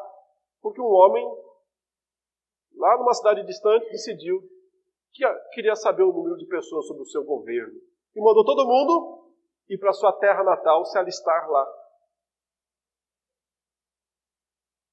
porque 0.62 0.80
um 0.80 0.90
homem 0.90 1.24
lá 2.76 2.96
numa 2.98 3.14
cidade 3.14 3.44
distante, 3.44 3.90
decidiu 3.90 4.40
que 5.12 5.24
queria 5.52 5.74
saber 5.74 6.02
o 6.02 6.12
número 6.12 6.36
de 6.36 6.46
pessoas 6.46 6.86
sobre 6.86 7.02
o 7.02 7.06
seu 7.06 7.24
governo. 7.24 7.80
E 8.14 8.20
mandou 8.20 8.44
todo 8.44 8.66
mundo 8.66 9.32
ir 9.68 9.78
para 9.78 9.92
sua 9.92 10.12
terra 10.12 10.44
natal 10.44 10.84
se 10.84 10.98
alistar 10.98 11.50
lá. 11.50 11.66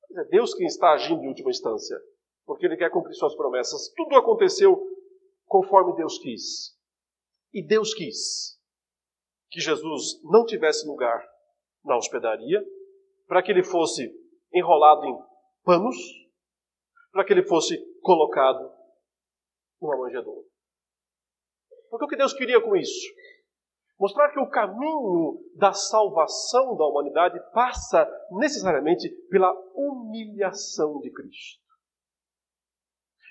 Mas 0.10 0.26
é 0.26 0.30
Deus 0.30 0.54
quem 0.54 0.66
está 0.66 0.94
agindo 0.94 1.24
em 1.24 1.28
última 1.28 1.50
instância, 1.50 2.00
porque 2.46 2.66
Ele 2.66 2.78
quer 2.78 2.90
cumprir 2.90 3.14
suas 3.16 3.36
promessas. 3.36 3.90
Tudo 3.96 4.16
aconteceu 4.16 4.82
conforme 5.54 5.96
Deus 5.96 6.18
quis. 6.18 6.76
E 7.54 7.64
Deus 7.64 7.94
quis 7.94 8.60
que 9.52 9.60
Jesus 9.60 10.20
não 10.24 10.48
tivesse 10.48 10.88
lugar 10.88 11.24
na 11.86 11.96
hospedaria, 11.96 12.60
para 13.28 13.44
que 13.44 13.52
ele 13.52 13.64
fosse 13.64 14.12
enrolado 14.52 15.06
em 15.06 15.16
panos, 15.64 15.96
para 17.12 17.24
que 17.24 17.34
ele 17.34 17.44
fosse 17.44 17.78
colocado 18.02 18.68
numa 19.80 19.96
manjedoura. 19.96 20.48
Porque 21.88 22.06
o 22.06 22.08
que 22.08 22.18
Deus 22.18 22.34
queria 22.34 22.60
com 22.60 22.76
isso? 22.76 23.14
Mostrar 24.00 24.32
que 24.32 24.40
o 24.40 24.50
caminho 24.50 25.40
da 25.56 25.72
salvação 25.72 26.76
da 26.76 26.88
humanidade 26.88 27.40
passa 27.54 28.10
necessariamente 28.32 29.08
pela 29.30 29.54
humilhação 29.76 31.00
de 31.00 31.12
Cristo. 31.12 31.63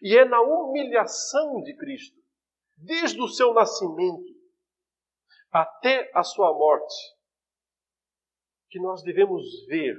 E 0.03 0.19
é 0.19 0.25
na 0.25 0.41
humilhação 0.41 1.63
de 1.63 1.77
Cristo, 1.77 2.21
desde 2.77 3.21
o 3.23 3.29
seu 3.29 3.55
nascimento 3.55 4.35
até 5.49 6.11
a 6.13 6.25
sua 6.25 6.53
morte, 6.53 6.95
que 8.69 8.81
nós 8.81 9.03
devemos 9.05 9.45
ver 9.67 9.97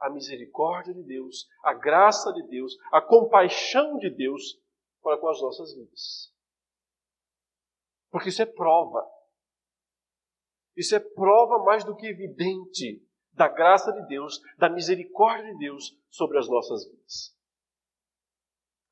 a 0.00 0.10
misericórdia 0.10 0.92
de 0.92 1.04
Deus, 1.04 1.46
a 1.62 1.72
graça 1.72 2.32
de 2.32 2.42
Deus, 2.48 2.76
a 2.90 3.00
compaixão 3.00 3.98
de 3.98 4.10
Deus 4.10 4.60
para 5.00 5.16
com 5.18 5.28
as 5.28 5.40
nossas 5.40 5.74
vidas. 5.74 6.34
Porque 8.10 8.30
isso 8.30 8.42
é 8.42 8.46
prova. 8.46 9.06
Isso 10.76 10.96
é 10.96 11.00
prova 11.00 11.62
mais 11.62 11.84
do 11.84 11.94
que 11.94 12.06
evidente 12.06 13.06
da 13.32 13.46
graça 13.46 13.92
de 13.92 14.06
Deus, 14.08 14.40
da 14.58 14.68
misericórdia 14.68 15.52
de 15.52 15.58
Deus 15.58 15.96
sobre 16.10 16.38
as 16.38 16.48
nossas 16.48 16.84
vidas. 16.90 17.35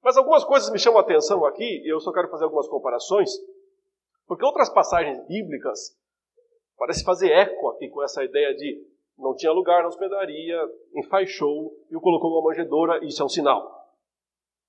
Mas 0.05 0.19
algumas 0.19 0.45
coisas 0.45 0.71
me 0.71 0.79
chamam 0.79 1.01
a 1.01 1.03
atenção 1.03 1.47
aqui, 1.47 1.65
e 1.83 1.91
eu 1.91 1.99
só 1.99 2.13
quero 2.13 2.29
fazer 2.29 2.45
algumas 2.45 2.69
comparações, 2.69 3.31
porque 4.27 4.45
outras 4.45 4.69
passagens 4.69 5.27
bíblicas 5.27 5.99
parecem 6.77 7.05
fazer 7.05 7.31
eco 7.31 7.69
aqui 7.71 7.89
com 7.89 8.03
essa 8.03 8.23
ideia 8.23 8.55
de 8.55 8.87
não 9.17 9.35
tinha 9.35 9.51
lugar 9.51 9.83
na 9.83 9.89
hospedaria, 9.89 10.61
enfaixou 10.95 11.75
e 11.91 11.97
o 11.97 12.01
colocou 12.01 12.31
numa 12.31 12.49
manjedoura. 12.49 13.03
Isso 13.05 13.23
é 13.23 13.25
um 13.25 13.29
sinal. 13.29 13.73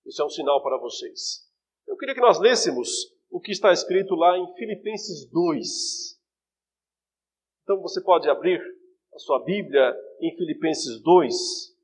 Isso 0.05 0.21
é 0.21 0.25
um 0.25 0.29
sinal 0.29 0.61
para 0.61 0.77
vocês. 0.77 1.43
Eu 1.87 1.97
queria 1.97 2.13
que 2.13 2.21
nós 2.21 2.39
lêssemos 2.39 2.89
o 3.29 3.39
que 3.39 3.51
está 3.51 3.73
escrito 3.73 4.15
lá 4.15 4.37
em 4.37 4.53
Filipenses 4.53 5.29
2. 5.31 6.17
Então 7.63 7.81
você 7.81 8.01
pode 8.01 8.29
abrir 8.29 8.61
a 9.13 9.17
sua 9.17 9.43
Bíblia 9.43 9.93
em 10.21 10.35
Filipenses 10.37 11.01
2. 11.01 11.74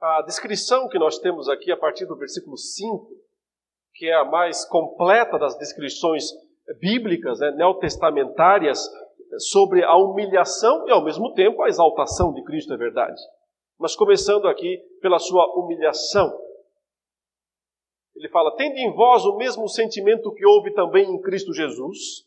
A 0.00 0.22
descrição 0.22 0.88
que 0.88 0.98
nós 0.98 1.18
temos 1.18 1.48
aqui 1.48 1.72
a 1.72 1.76
partir 1.76 2.06
do 2.06 2.16
versículo 2.16 2.56
5, 2.56 3.08
que 3.94 4.06
é 4.06 4.14
a 4.14 4.24
mais 4.24 4.64
completa 4.64 5.36
das 5.38 5.58
descrições 5.58 6.30
bíblicas, 6.80 7.40
né, 7.40 7.50
neotestamentárias, 7.52 8.88
sobre 9.50 9.82
a 9.82 9.96
humilhação 9.96 10.86
e, 10.86 10.92
ao 10.92 11.04
mesmo 11.04 11.34
tempo, 11.34 11.62
a 11.62 11.68
exaltação 11.68 12.32
de 12.32 12.42
Cristo, 12.44 12.72
é 12.72 12.76
verdade. 12.76 13.20
Mas 13.78 13.96
começando 13.96 14.46
aqui 14.46 14.78
pela 15.00 15.18
sua 15.18 15.44
humilhação. 15.56 16.32
Ele 18.16 18.28
fala: 18.28 18.54
Tende 18.56 18.80
em 18.80 18.94
vós 18.94 19.24
o 19.24 19.36
mesmo 19.36 19.68
sentimento 19.68 20.32
que 20.32 20.46
houve 20.46 20.72
também 20.74 21.10
em 21.10 21.20
Cristo 21.20 21.52
Jesus, 21.52 22.24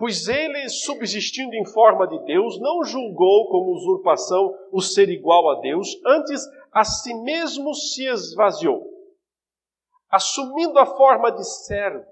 Pois 0.00 0.28
ele, 0.28 0.66
subsistindo 0.70 1.54
em 1.54 1.66
forma 1.66 2.08
de 2.08 2.18
Deus, 2.24 2.58
não 2.58 2.82
julgou 2.82 3.50
como 3.50 3.74
usurpação 3.74 4.50
o 4.72 4.80
ser 4.80 5.10
igual 5.10 5.50
a 5.50 5.60
Deus, 5.60 5.88
antes 6.06 6.40
a 6.72 6.82
si 6.84 7.12
mesmo 7.12 7.74
se 7.74 8.06
esvaziou, 8.06 8.82
assumindo 10.08 10.78
a 10.78 10.86
forma 10.86 11.30
de 11.30 11.44
servo, 11.44 12.06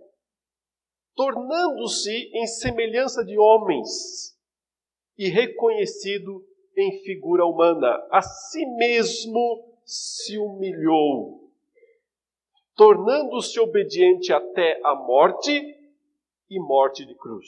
tornando-se 1.16 2.30
em 2.34 2.46
semelhança 2.46 3.24
de 3.24 3.38
homens 3.38 4.36
e 5.16 5.30
reconhecido 5.30 6.44
em 6.76 7.02
figura 7.04 7.46
humana. 7.46 8.06
A 8.10 8.20
si 8.20 8.66
mesmo 8.66 9.64
se 9.86 10.36
humilhou, 10.36 11.50
tornando-se 12.76 13.58
obediente 13.58 14.30
até 14.30 14.78
a 14.84 14.94
morte 14.94 15.77
e 16.50 16.58
morte 16.58 17.04
de 17.06 17.14
cruz. 17.14 17.46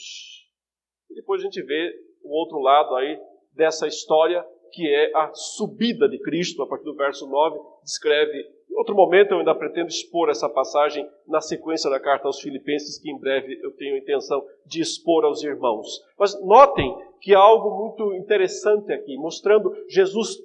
E 1.10 1.14
depois 1.14 1.40
a 1.40 1.44
gente 1.44 1.62
vê 1.62 1.92
o 2.22 2.32
outro 2.32 2.58
lado 2.58 2.94
aí 2.96 3.18
dessa 3.54 3.86
história, 3.86 4.44
que 4.72 4.86
é 4.88 5.10
a 5.16 5.32
subida 5.34 6.08
de 6.08 6.18
Cristo, 6.20 6.62
a 6.62 6.68
partir 6.68 6.84
do 6.84 6.94
verso 6.94 7.28
9, 7.28 7.58
descreve. 7.82 8.38
Em 8.70 8.76
outro 8.76 8.94
momento 8.94 9.32
eu 9.32 9.38
ainda 9.38 9.54
pretendo 9.54 9.88
expor 9.88 10.30
essa 10.30 10.48
passagem 10.48 11.08
na 11.26 11.40
sequência 11.40 11.90
da 11.90 11.98
carta 11.98 12.28
aos 12.28 12.40
Filipenses, 12.40 12.98
que 13.00 13.10
em 13.10 13.18
breve 13.18 13.58
eu 13.62 13.72
tenho 13.72 13.96
a 13.96 13.98
intenção 13.98 14.44
de 14.64 14.80
expor 14.80 15.24
aos 15.24 15.42
irmãos. 15.42 15.86
Mas 16.18 16.40
notem 16.44 16.94
que 17.20 17.34
há 17.34 17.40
algo 17.40 17.84
muito 17.84 18.14
interessante 18.14 18.92
aqui, 18.92 19.16
mostrando 19.16 19.74
Jesus 19.88 20.38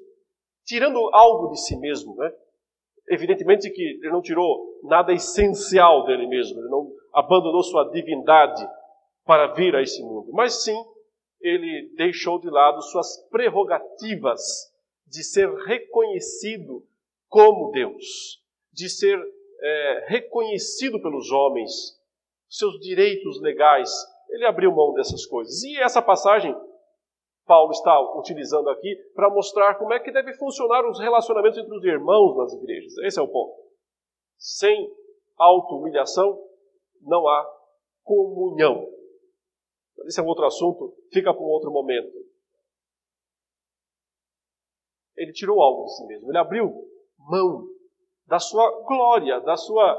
tirando 0.66 0.98
algo 1.14 1.52
de 1.52 1.62
si 1.62 1.78
mesmo, 1.80 2.16
né? 2.16 2.32
Evidentemente 3.08 3.70
que 3.70 3.82
ele 3.82 4.10
não 4.10 4.22
tirou 4.22 4.80
nada 4.84 5.14
essencial 5.14 6.06
dele 6.06 6.28
mesmo, 6.28 6.60
ele 6.60 6.70
não 6.70 6.92
abandonou 7.16 7.64
sua 7.64 7.90
divindade 7.90 8.68
para 9.26 9.48
vir 9.54 9.76
a 9.76 9.82
esse 9.82 10.04
mundo, 10.04 10.32
mas 10.34 10.64
sim 10.64 10.78
ele 11.42 11.94
deixou 11.96 12.40
de 12.40 12.50
lado 12.50 12.82
suas 12.82 13.18
prerrogativas 13.30 14.42
de 15.08 15.24
ser 15.24 15.50
reconhecido 15.66 16.84
como 17.28 17.72
Deus, 17.72 18.42
de 18.72 18.90
ser 18.90 19.18
é, 19.62 20.06
reconhecido 20.08 21.02
pelos 21.02 21.32
homens, 21.32 21.72
seus 22.48 22.80
direitos 22.80 23.42
legais. 23.42 23.92
Ele 24.30 24.46
abriu 24.46 24.72
mão 24.72 24.94
dessas 24.94 25.26
coisas. 25.26 25.64
E 25.64 25.78
essa 25.78 26.02
passagem 26.02 26.56
Paulo 27.46 27.72
está 27.72 28.00
utilizando 28.18 28.70
aqui 28.70 28.96
para 29.14 29.30
mostrar 29.30 29.76
como 29.76 29.94
é 29.94 30.00
que 30.00 30.12
deve 30.12 30.34
funcionar 30.34 30.86
os 30.88 31.00
relacionamentos 31.00 31.60
entre 31.60 31.76
os 31.76 31.84
irmãos 31.84 32.36
nas 32.38 32.54
igrejas. 32.54 32.98
Esse 33.00 33.20
é 33.20 33.22
o 33.22 33.28
ponto. 33.28 33.56
Sem 34.38 34.92
auto-humilhação 35.38 36.42
não 37.06 37.28
há 37.28 37.46
comunhão. 38.04 38.86
Esse 40.06 40.20
é 40.20 40.24
um 40.24 40.28
outro 40.28 40.46
assunto, 40.46 40.96
fica 41.12 41.34
para 41.34 41.42
um 41.42 41.48
outro 41.48 41.72
momento. 41.72 42.14
Ele 45.16 45.32
tirou 45.32 45.62
algo 45.62 45.86
de 45.86 45.96
si 45.96 46.06
mesmo, 46.06 46.30
ele 46.30 46.38
abriu 46.38 46.74
mão 47.18 47.68
da 48.26 48.40
sua 48.40 48.70
glória, 48.86 49.40
da 49.40 49.56
sua 49.56 49.96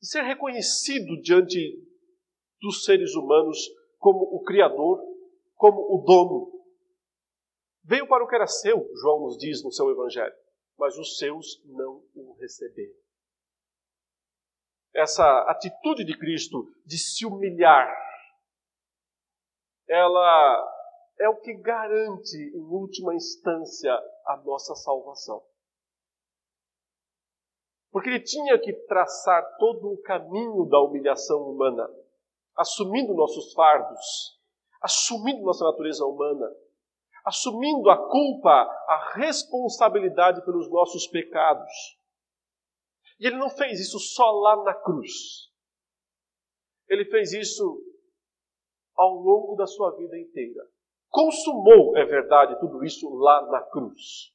de 0.00 0.08
ser 0.08 0.22
reconhecido 0.22 1.20
diante 1.20 1.82
dos 2.60 2.84
seres 2.84 3.14
humanos 3.14 3.58
como 3.98 4.20
o 4.34 4.42
criador 4.42 5.02
como 5.54 5.80
o 5.94 6.04
dono. 6.04 6.52
Veio 7.82 8.06
para 8.06 8.24
o 8.24 8.28
que 8.28 8.34
era 8.34 8.46
seu, 8.46 8.88
João 9.00 9.20
nos 9.20 9.36
diz 9.38 9.62
no 9.62 9.70
seu 9.70 9.90
evangelho, 9.90 10.34
mas 10.78 10.96
os 10.98 11.16
seus 11.18 11.62
não 11.64 12.02
o 12.14 12.36
receberam. 12.40 13.03
Essa 14.94 15.40
atitude 15.50 16.04
de 16.04 16.16
Cristo 16.16 16.72
de 16.86 16.96
se 16.96 17.26
humilhar, 17.26 17.92
ela 19.88 20.74
é 21.18 21.28
o 21.28 21.40
que 21.40 21.54
garante, 21.54 22.36
em 22.36 22.62
última 22.62 23.14
instância, 23.14 23.92
a 24.26 24.36
nossa 24.44 24.74
salvação. 24.74 25.42
Porque 27.90 28.08
ele 28.08 28.20
tinha 28.20 28.58
que 28.58 28.72
traçar 28.86 29.56
todo 29.58 29.92
o 29.92 30.02
caminho 30.02 30.64
da 30.66 30.80
humilhação 30.80 31.42
humana, 31.42 31.88
assumindo 32.56 33.14
nossos 33.14 33.52
fardos, 33.52 34.40
assumindo 34.80 35.42
nossa 35.42 35.64
natureza 35.64 36.04
humana, 36.04 36.46
assumindo 37.24 37.88
a 37.90 37.96
culpa, 37.96 38.50
a 38.50 39.12
responsabilidade 39.14 40.44
pelos 40.44 40.70
nossos 40.70 41.06
pecados. 41.06 41.70
E 43.18 43.26
ele 43.26 43.36
não 43.36 43.50
fez 43.50 43.80
isso 43.80 43.98
só 43.98 44.30
lá 44.30 44.62
na 44.64 44.74
cruz. 44.74 45.50
Ele 46.88 47.04
fez 47.04 47.32
isso 47.32 47.82
ao 48.94 49.14
longo 49.14 49.56
da 49.56 49.66
sua 49.66 49.96
vida 49.96 50.18
inteira. 50.18 50.68
Consumou, 51.08 51.96
é 51.96 52.04
verdade, 52.04 52.58
tudo 52.60 52.84
isso 52.84 53.08
lá 53.14 53.46
na 53.50 53.62
cruz. 53.62 54.32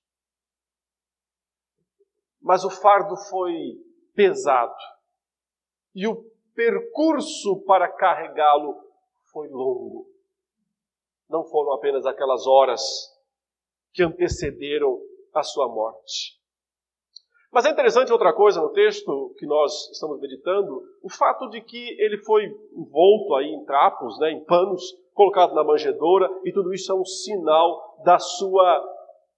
Mas 2.42 2.64
o 2.64 2.70
fardo 2.70 3.16
foi 3.30 3.54
pesado. 4.16 4.76
E 5.94 6.08
o 6.08 6.24
percurso 6.56 7.64
para 7.66 7.92
carregá-lo 7.92 8.82
foi 9.32 9.48
longo 9.50 10.10
não 11.30 11.44
foram 11.46 11.74
apenas 11.74 12.06
aquelas 12.06 12.48
horas 12.48 12.82
que 13.94 14.02
antecederam 14.02 15.00
a 15.34 15.44
sua 15.44 15.70
morte. 15.70 16.39
Mas 17.52 17.66
é 17.66 17.72
interessante 17.72 18.12
outra 18.12 18.32
coisa 18.32 18.62
no 18.62 18.70
texto 18.70 19.34
que 19.38 19.46
nós 19.46 19.90
estamos 19.92 20.20
meditando, 20.20 20.84
o 21.02 21.10
fato 21.10 21.50
de 21.50 21.62
que 21.62 22.00
ele 22.00 22.18
foi 22.20 22.46
envolto 22.76 23.36
aí 23.36 23.48
em 23.48 23.66
trapos, 23.66 24.20
né, 24.20 24.32
em 24.32 24.44
panos, 24.44 24.84
colocado 25.14 25.56
na 25.56 25.64
manjedoura, 25.64 26.30
e 26.46 26.52
tudo 26.54 26.74
isso 26.74 26.92
é 26.92 26.96
um 26.96 27.06
sinal 27.06 28.00
da 28.06 28.20
sua 28.20 28.86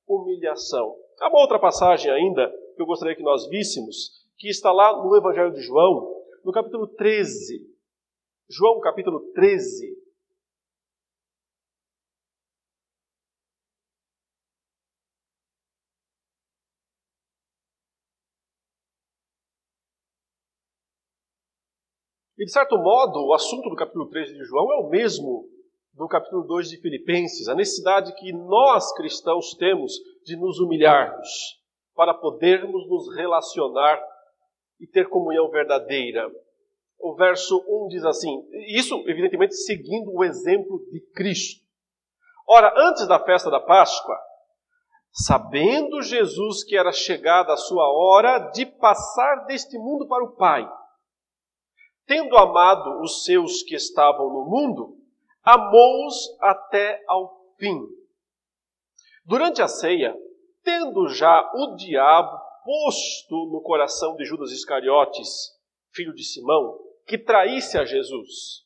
humilhação. 0.08 0.96
Há 1.22 1.30
uma 1.30 1.40
outra 1.40 1.58
passagem 1.58 2.12
ainda 2.12 2.52
que 2.76 2.82
eu 2.82 2.86
gostaria 2.86 3.16
que 3.16 3.24
nós 3.24 3.48
víssemos, 3.48 4.12
que 4.38 4.50
está 4.50 4.72
lá 4.72 5.02
no 5.02 5.16
Evangelho 5.16 5.54
de 5.54 5.62
João, 5.62 6.14
no 6.44 6.52
capítulo 6.52 6.88
13. 6.88 7.66
João, 8.50 8.80
capítulo 8.82 9.22
13, 9.34 10.01
E, 22.42 22.46
de 22.46 22.52
certo 22.52 22.76
modo, 22.76 23.24
o 23.24 23.36
assunto 23.36 23.70
do 23.70 23.76
capítulo 23.76 24.10
3 24.10 24.30
de 24.30 24.44
João 24.46 24.74
é 24.74 24.78
o 24.78 24.90
mesmo 24.90 25.48
do 25.94 26.08
capítulo 26.08 26.42
2 26.48 26.70
de 26.70 26.82
Filipenses, 26.82 27.48
a 27.48 27.54
necessidade 27.54 28.16
que 28.16 28.34
nós 28.34 28.92
cristãos 28.96 29.54
temos 29.54 29.94
de 30.26 30.36
nos 30.36 30.60
humilharmos 30.60 31.30
para 31.96 32.16
podermos 32.16 32.90
nos 32.90 33.16
relacionar 33.16 34.02
e 34.80 34.88
ter 34.88 35.08
comunhão 35.08 35.52
verdadeira. 35.52 36.28
O 37.00 37.14
verso 37.14 37.64
1 37.68 37.90
diz 37.90 38.04
assim, 38.04 38.44
isso 38.70 38.96
evidentemente 39.06 39.54
seguindo 39.54 40.12
o 40.12 40.24
exemplo 40.24 40.84
de 40.92 41.00
Cristo. 41.14 41.64
Ora, 42.50 42.74
antes 42.76 43.08
da 43.08 43.20
festa 43.20 43.52
da 43.52 43.60
Páscoa, 43.60 44.18
sabendo 45.12 46.02
Jesus 46.02 46.64
que 46.64 46.76
era 46.76 46.92
chegada 46.92 47.54
a 47.54 47.58
sua 47.58 47.88
hora 47.88 48.50
de 48.50 48.66
passar 48.66 49.46
deste 49.46 49.78
mundo 49.78 50.08
para 50.08 50.24
o 50.24 50.36
Pai, 50.36 50.68
tendo 52.12 52.36
amado 52.36 53.00
os 53.02 53.24
seus 53.24 53.64
que 53.64 53.74
estavam 53.74 54.28
no 54.28 54.44
mundo, 54.44 54.98
amou-os 55.42 56.14
até 56.42 57.02
ao 57.08 57.56
fim. 57.58 57.88
Durante 59.24 59.62
a 59.62 59.68
ceia, 59.70 60.14
tendo 60.62 61.08
já 61.08 61.50
o 61.56 61.74
diabo 61.78 62.38
posto 62.66 63.50
no 63.50 63.62
coração 63.62 64.18
de 64.18 64.26
Judas 64.26 64.52
Iscariotes, 64.52 65.58
filho 65.94 66.14
de 66.14 66.26
Simão, 66.26 66.78
que 67.08 67.18
traísse 67.18 67.78
a 67.78 67.86
Jesus, 67.86 68.66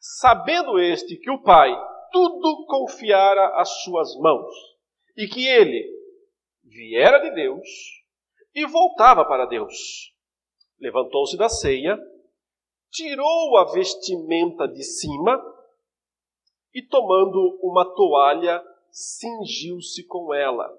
sabendo 0.00 0.78
este 0.78 1.18
que 1.18 1.30
o 1.30 1.42
Pai 1.42 1.70
tudo 2.10 2.64
confiara 2.64 3.60
às 3.60 3.68
suas 3.82 4.16
mãos, 4.16 4.50
e 5.14 5.28
que 5.28 5.46
ele 5.46 5.86
viera 6.64 7.18
de 7.18 7.34
Deus 7.34 7.68
e 8.54 8.64
voltava 8.64 9.26
para 9.26 9.44
Deus, 9.44 10.10
levantou-se 10.80 11.36
da 11.36 11.50
ceia, 11.50 11.98
tirou 12.92 13.56
a 13.56 13.72
vestimenta 13.72 14.68
de 14.68 14.84
cima 14.84 15.42
e, 16.74 16.82
tomando 16.82 17.58
uma 17.62 17.84
toalha, 17.94 18.62
cingiu-se 18.90 20.06
com 20.06 20.32
ela. 20.34 20.70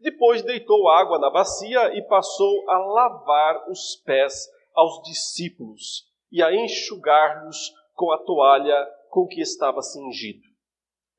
Depois 0.00 0.42
deitou 0.42 0.88
água 0.88 1.18
na 1.18 1.30
bacia 1.30 1.96
e 1.96 2.02
passou 2.02 2.68
a 2.68 2.78
lavar 2.78 3.70
os 3.70 3.96
pés 4.04 4.50
aos 4.74 5.00
discípulos 5.02 6.04
e 6.30 6.42
a 6.42 6.52
enxugar-nos 6.52 7.72
com 7.94 8.10
a 8.10 8.18
toalha 8.18 8.86
com 9.08 9.26
que 9.26 9.40
estava 9.40 9.80
cingido. 9.80 10.42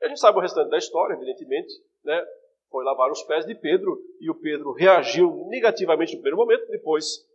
A 0.04 0.10
gente 0.10 0.20
sabe 0.20 0.38
o 0.38 0.42
restante 0.42 0.70
da 0.70 0.78
história, 0.78 1.14
evidentemente, 1.14 1.74
né? 2.04 2.22
Foi 2.70 2.84
lavar 2.84 3.10
os 3.10 3.24
pés 3.24 3.46
de 3.46 3.56
Pedro 3.56 3.98
e 4.20 4.30
o 4.30 4.36
Pedro 4.36 4.74
reagiu 4.74 5.48
negativamente 5.48 6.14
no 6.14 6.22
primeiro 6.22 6.38
momento, 6.38 6.68
depois 6.68 7.26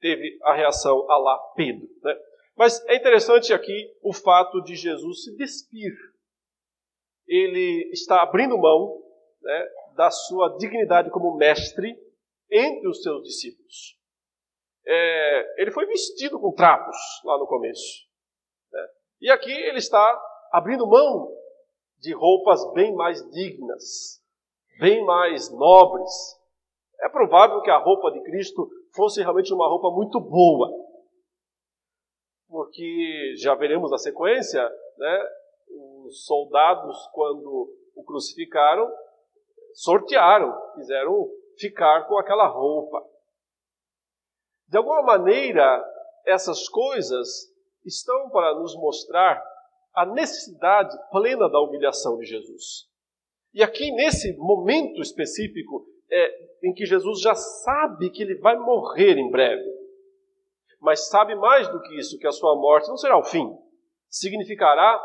teve 0.00 0.38
a 0.42 0.54
reação 0.54 1.10
a 1.10 1.18
lá 1.18 1.38
Pedro. 1.56 1.88
Né? 2.02 2.16
Mas 2.56 2.84
é 2.86 2.96
interessante 2.96 3.52
aqui 3.52 3.94
o 4.02 4.12
fato 4.12 4.60
de 4.62 4.74
Jesus 4.74 5.24
se 5.24 5.36
despir. 5.36 5.92
Ele 7.26 7.90
está 7.92 8.22
abrindo 8.22 8.58
mão 8.58 9.00
né, 9.42 9.68
da 9.94 10.10
sua 10.10 10.56
dignidade 10.58 11.10
como 11.10 11.36
mestre 11.36 11.96
entre 12.50 12.88
os 12.88 13.02
seus 13.02 13.22
discípulos. 13.22 13.98
É, 14.86 15.62
ele 15.62 15.70
foi 15.70 15.86
vestido 15.86 16.40
com 16.40 16.52
trapos 16.52 16.96
lá 17.24 17.36
no 17.38 17.46
começo. 17.46 18.06
Né? 18.72 18.88
E 19.20 19.30
aqui 19.30 19.52
ele 19.52 19.78
está 19.78 20.20
abrindo 20.50 20.86
mão 20.86 21.30
de 21.98 22.14
roupas 22.14 22.72
bem 22.72 22.94
mais 22.94 23.22
dignas, 23.30 24.22
bem 24.80 25.04
mais 25.04 25.50
nobres. 25.50 26.10
É 27.02 27.08
provável 27.08 27.60
que 27.60 27.70
a 27.70 27.78
roupa 27.78 28.10
de 28.10 28.22
Cristo 28.22 28.68
fosse 28.98 29.20
realmente 29.20 29.54
uma 29.54 29.68
roupa 29.68 29.92
muito 29.92 30.18
boa, 30.18 30.68
porque 32.48 33.34
já 33.36 33.54
veremos 33.54 33.92
na 33.92 33.98
sequência, 33.98 34.60
né, 34.98 35.24
os 36.04 36.24
soldados, 36.24 37.06
quando 37.12 37.72
o 37.94 38.02
crucificaram, 38.02 38.90
sortearam, 39.72 40.52
quiseram 40.74 41.30
ficar 41.56 42.08
com 42.08 42.18
aquela 42.18 42.48
roupa. 42.48 43.00
De 44.66 44.76
alguma 44.76 45.02
maneira, 45.02 45.84
essas 46.26 46.68
coisas 46.68 47.28
estão 47.86 48.28
para 48.30 48.54
nos 48.56 48.74
mostrar 48.74 49.40
a 49.94 50.04
necessidade 50.06 50.96
plena 51.12 51.48
da 51.48 51.60
humilhação 51.60 52.18
de 52.18 52.26
Jesus. 52.26 52.88
E 53.54 53.62
aqui, 53.62 53.92
nesse 53.92 54.36
momento 54.36 55.00
específico, 55.00 55.86
é, 56.10 56.48
em 56.62 56.72
que 56.72 56.86
Jesus 56.86 57.20
já 57.20 57.34
sabe 57.34 58.10
que 58.10 58.22
ele 58.22 58.36
vai 58.36 58.56
morrer 58.56 59.18
em 59.18 59.30
breve, 59.30 59.64
mas 60.80 61.08
sabe 61.08 61.34
mais 61.34 61.68
do 61.68 61.80
que 61.82 61.98
isso, 61.98 62.18
que 62.18 62.26
a 62.26 62.32
sua 62.32 62.54
morte 62.56 62.88
não 62.88 62.96
será 62.96 63.18
o 63.18 63.24
fim, 63.24 63.46
significará 64.08 65.00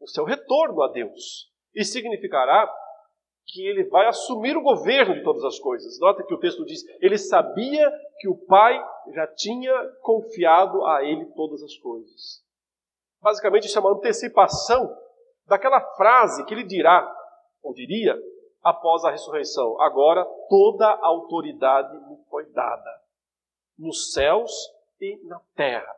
o 0.00 0.08
seu 0.08 0.24
retorno 0.24 0.82
a 0.82 0.88
Deus, 0.88 1.50
e 1.74 1.84
significará 1.84 2.70
que 3.46 3.66
ele 3.66 3.84
vai 3.84 4.06
assumir 4.06 4.56
o 4.56 4.62
governo 4.62 5.14
de 5.14 5.22
todas 5.22 5.44
as 5.44 5.58
coisas. 5.58 5.98
Nota 6.00 6.24
que 6.24 6.34
o 6.34 6.38
texto 6.38 6.64
diz: 6.64 6.82
ele 7.00 7.18
sabia 7.18 7.92
que 8.18 8.28
o 8.28 8.36
Pai 8.46 8.82
já 9.12 9.26
tinha 9.26 9.72
confiado 10.00 10.84
a 10.86 11.04
ele 11.04 11.26
todas 11.34 11.62
as 11.62 11.76
coisas. 11.76 12.42
Basicamente, 13.20 13.66
isso 13.66 13.78
é 13.78 13.80
uma 13.80 13.96
antecipação 13.96 14.94
daquela 15.46 15.80
frase 15.96 16.44
que 16.46 16.54
ele 16.54 16.64
dirá, 16.64 17.06
ou 17.62 17.74
diria, 17.74 18.16
após 18.64 19.04
a 19.04 19.10
ressurreição: 19.10 19.80
Agora 19.80 20.24
toda 20.48 20.86
a 20.86 21.06
autoridade 21.06 21.96
me 22.08 22.16
foi 22.30 22.46
dada, 22.52 22.90
nos 23.78 24.12
céus 24.12 24.50
e 25.00 25.16
na 25.26 25.40
terra. 25.54 25.94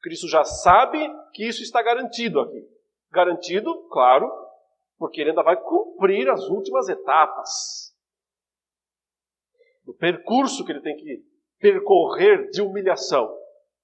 Cristo 0.00 0.28
já 0.28 0.44
sabe 0.44 0.98
que 1.32 1.44
isso 1.44 1.62
está 1.62 1.82
garantido 1.82 2.40
aqui. 2.40 2.64
Garantido, 3.10 3.88
claro, 3.88 4.30
porque 4.96 5.20
ele 5.20 5.30
ainda 5.30 5.42
vai 5.42 5.60
cumprir 5.60 6.28
as 6.30 6.48
últimas 6.48 6.88
etapas 6.88 7.94
do 9.84 9.94
percurso 9.94 10.64
que 10.64 10.72
ele 10.72 10.80
tem 10.80 10.96
que 10.96 11.24
percorrer 11.58 12.50
de 12.50 12.62
humilhação. 12.62 13.34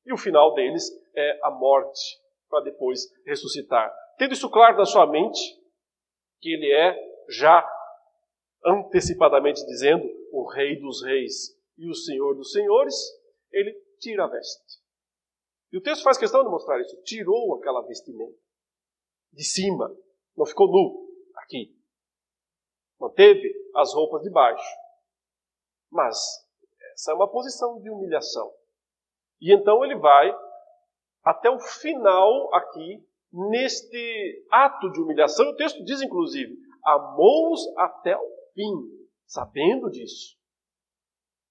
E 0.04 0.12
o 0.12 0.16
final 0.16 0.54
deles 0.54 0.84
é 1.14 1.40
a 1.44 1.50
morte 1.50 2.20
para 2.48 2.62
depois 2.64 3.00
ressuscitar. 3.24 3.92
Tendo 4.18 4.32
isso 4.32 4.50
claro 4.50 4.76
na 4.76 4.84
sua 4.84 5.06
mente, 5.06 5.40
que 6.40 6.50
ele 6.50 6.70
é 6.72 7.11
já 7.32 7.66
antecipadamente 8.64 9.64
dizendo 9.66 10.04
o 10.30 10.48
Rei 10.48 10.80
dos 10.80 11.02
Reis 11.02 11.58
e 11.76 11.88
o 11.90 11.94
Senhor 11.94 12.34
dos 12.34 12.52
Senhores, 12.52 12.94
ele 13.50 13.72
tira 13.98 14.24
a 14.24 14.28
veste. 14.28 14.80
E 15.72 15.78
o 15.78 15.82
texto 15.82 16.02
faz 16.02 16.18
questão 16.18 16.44
de 16.44 16.50
mostrar 16.50 16.80
isso. 16.80 17.02
Tirou 17.02 17.56
aquela 17.56 17.86
vestimenta 17.86 18.38
de 19.32 19.42
cima, 19.42 19.94
não 20.36 20.44
ficou 20.44 20.68
nu 20.68 21.08
aqui. 21.36 21.74
Manteve 23.00 23.52
as 23.74 23.94
roupas 23.94 24.22
de 24.22 24.30
baixo. 24.30 24.76
Mas 25.90 26.16
essa 26.92 27.12
é 27.12 27.14
uma 27.14 27.30
posição 27.30 27.80
de 27.80 27.90
humilhação. 27.90 28.52
E 29.40 29.52
então 29.52 29.84
ele 29.84 29.96
vai 29.96 30.32
até 31.24 31.50
o 31.50 31.58
final 31.58 32.54
aqui, 32.54 33.04
neste 33.32 34.46
ato 34.50 34.90
de 34.90 35.00
humilhação. 35.00 35.48
O 35.48 35.56
texto 35.56 35.82
diz, 35.84 36.02
inclusive, 36.02 36.54
amou-os 36.84 37.66
até 37.76 38.16
o 38.16 38.30
fim, 38.54 39.08
sabendo 39.26 39.90
disso. 39.90 40.36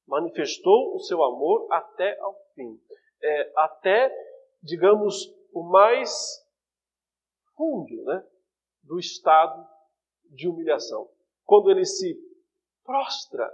Manifestou 0.07 0.95
o 0.95 0.99
seu 0.99 1.23
amor 1.23 1.67
até 1.71 2.19
ao 2.19 2.35
fim. 2.53 2.79
É, 3.23 3.53
até, 3.55 4.11
digamos, 4.61 5.27
o 5.53 5.63
mais 5.63 6.11
fundo 7.55 8.03
né, 8.03 8.27
do 8.83 8.99
estado 8.99 9.67
de 10.25 10.47
humilhação. 10.47 11.09
Quando 11.45 11.69
ele 11.69 11.85
se 11.85 12.15
prostra 12.83 13.49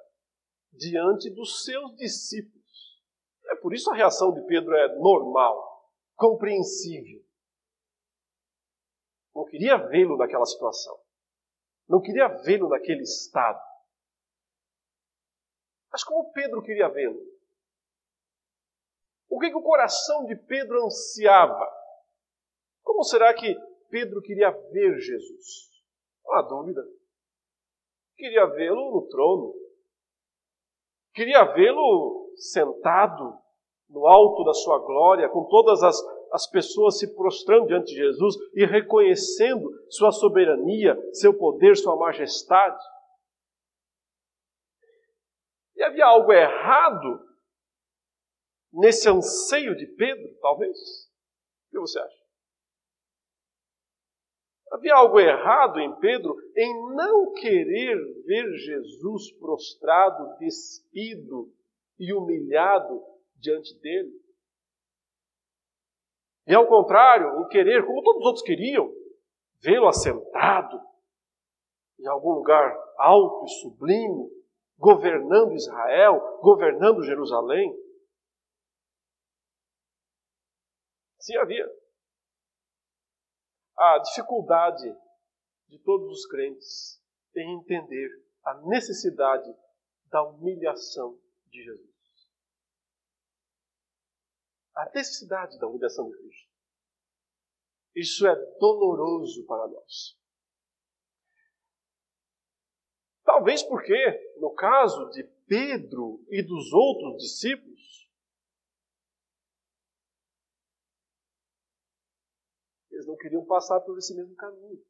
diante 0.71 1.29
dos 1.29 1.63
seus 1.63 1.95
discípulos. 1.95 2.57
É 3.49 3.55
por 3.55 3.73
isso 3.73 3.91
a 3.91 3.95
reação 3.95 4.33
de 4.33 4.41
Pedro 4.45 4.75
é 4.75 4.95
normal 4.99 5.77
compreensível. 6.15 7.23
Não 9.35 9.45
queria 9.45 9.77
vê-lo 9.77 10.17
naquela 10.17 10.45
situação. 10.45 10.97
Não 11.87 12.01
queria 12.01 12.27
vê-lo 12.27 12.69
naquele 12.69 13.03
estado. 13.03 13.59
Mas 15.91 16.03
como 16.03 16.31
Pedro 16.31 16.61
queria 16.61 16.89
vê-lo? 16.89 17.19
O 19.29 19.39
que, 19.39 19.49
que 19.49 19.55
o 19.57 19.63
coração 19.63 20.25
de 20.25 20.35
Pedro 20.35 20.85
ansiava? 20.85 21.67
Como 22.83 23.03
será 23.03 23.33
que 23.33 23.55
Pedro 23.89 24.21
queria 24.21 24.51
ver 24.51 24.97
Jesus? 24.99 25.69
Não 26.25 26.35
há 26.35 26.41
dúvida. 26.41 26.81
Queria 28.15 28.45
vê-lo 28.47 28.91
no 28.91 29.07
trono. 29.07 29.53
Queria 31.13 31.43
vê-lo 31.53 32.31
sentado 32.35 33.39
no 33.89 34.05
alto 34.07 34.43
da 34.43 34.53
sua 34.53 34.79
glória, 34.79 35.29
com 35.29 35.45
todas 35.45 35.81
as, 35.83 35.95
as 36.37 36.45
pessoas 36.45 36.99
se 36.99 37.15
prostrando 37.15 37.65
diante 37.65 37.87
de 37.87 37.95
Jesus 37.95 38.35
e 38.53 38.63
reconhecendo 38.63 39.67
sua 39.89 40.11
soberania, 40.11 40.95
seu 41.11 41.35
poder, 41.35 41.75
sua 41.75 41.95
majestade. 41.95 42.79
E 45.75 45.81
havia 45.81 46.05
algo 46.05 46.31
errado 46.31 47.19
nesse 48.71 49.09
anseio 49.09 49.75
de 49.75 49.87
Pedro, 49.87 50.31
talvez? 50.39 50.77
O 50.77 51.71
que 51.71 51.79
você 51.79 51.99
acha? 51.99 52.27
Havia 54.73 54.93
algo 54.93 55.19
errado 55.19 55.79
em 55.79 55.99
Pedro 55.99 56.35
em 56.55 56.93
não 56.93 57.33
querer 57.33 57.97
ver 58.25 58.47
Jesus 58.57 59.31
prostrado, 59.39 60.37
despido 60.37 61.51
e 61.97 62.13
humilhado 62.13 63.01
diante 63.37 63.73
dele. 63.79 64.26
E 66.47 66.55
ao 66.55 66.65
contrário, 66.65 67.41
em 67.41 67.47
querer, 67.49 67.85
como 67.85 68.01
todos 68.01 68.21
os 68.21 68.27
outros 68.27 68.45
queriam, 68.45 68.89
vê-lo 69.61 69.87
assentado 69.87 70.79
em 71.99 72.07
algum 72.07 72.31
lugar 72.31 72.73
alto 72.97 73.45
e 73.45 73.49
sublime, 73.61 74.29
governando 74.77 75.53
Israel, 75.53 76.39
governando 76.41 77.03
Jerusalém. 77.03 77.75
Sim, 81.19 81.35
havia. 81.37 81.67
A 83.77 83.99
dificuldade 83.99 84.95
de 85.67 85.79
todos 85.79 86.07
os 86.09 86.25
crentes 86.27 87.03
em 87.35 87.59
entender 87.59 88.09
a 88.45 88.53
necessidade 88.61 89.53
da 90.09 90.23
humilhação 90.23 91.19
de 91.49 91.61
Jesus 91.61 91.96
a 94.77 94.85
necessidade 94.93 95.57
da 95.57 95.67
humilhação 95.67 96.07
de 96.09 96.17
Cristo. 96.17 96.47
Isso 97.95 98.27
é 98.27 98.35
doloroso 98.59 99.43
para 99.47 99.67
nós. 99.67 100.15
Talvez 103.23 103.63
porque, 103.63 104.35
no 104.39 104.53
caso 104.53 105.09
de 105.09 105.23
Pedro 105.47 106.23
e 106.29 106.43
dos 106.43 106.71
outros 106.71 107.23
discípulos, 107.23 108.07
eles 112.91 113.07
não 113.07 113.17
queriam 113.17 113.43
passar 113.45 113.81
por 113.81 113.97
esse 113.97 114.13
mesmo 114.15 114.35
caminho. 114.35 114.85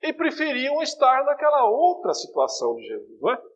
E 0.00 0.12
preferiam 0.12 0.80
estar 0.80 1.24
naquela 1.24 1.68
outra 1.68 2.14
situação 2.14 2.76
de 2.76 2.86
Jesus, 2.86 3.20
não 3.20 3.32
é? 3.32 3.50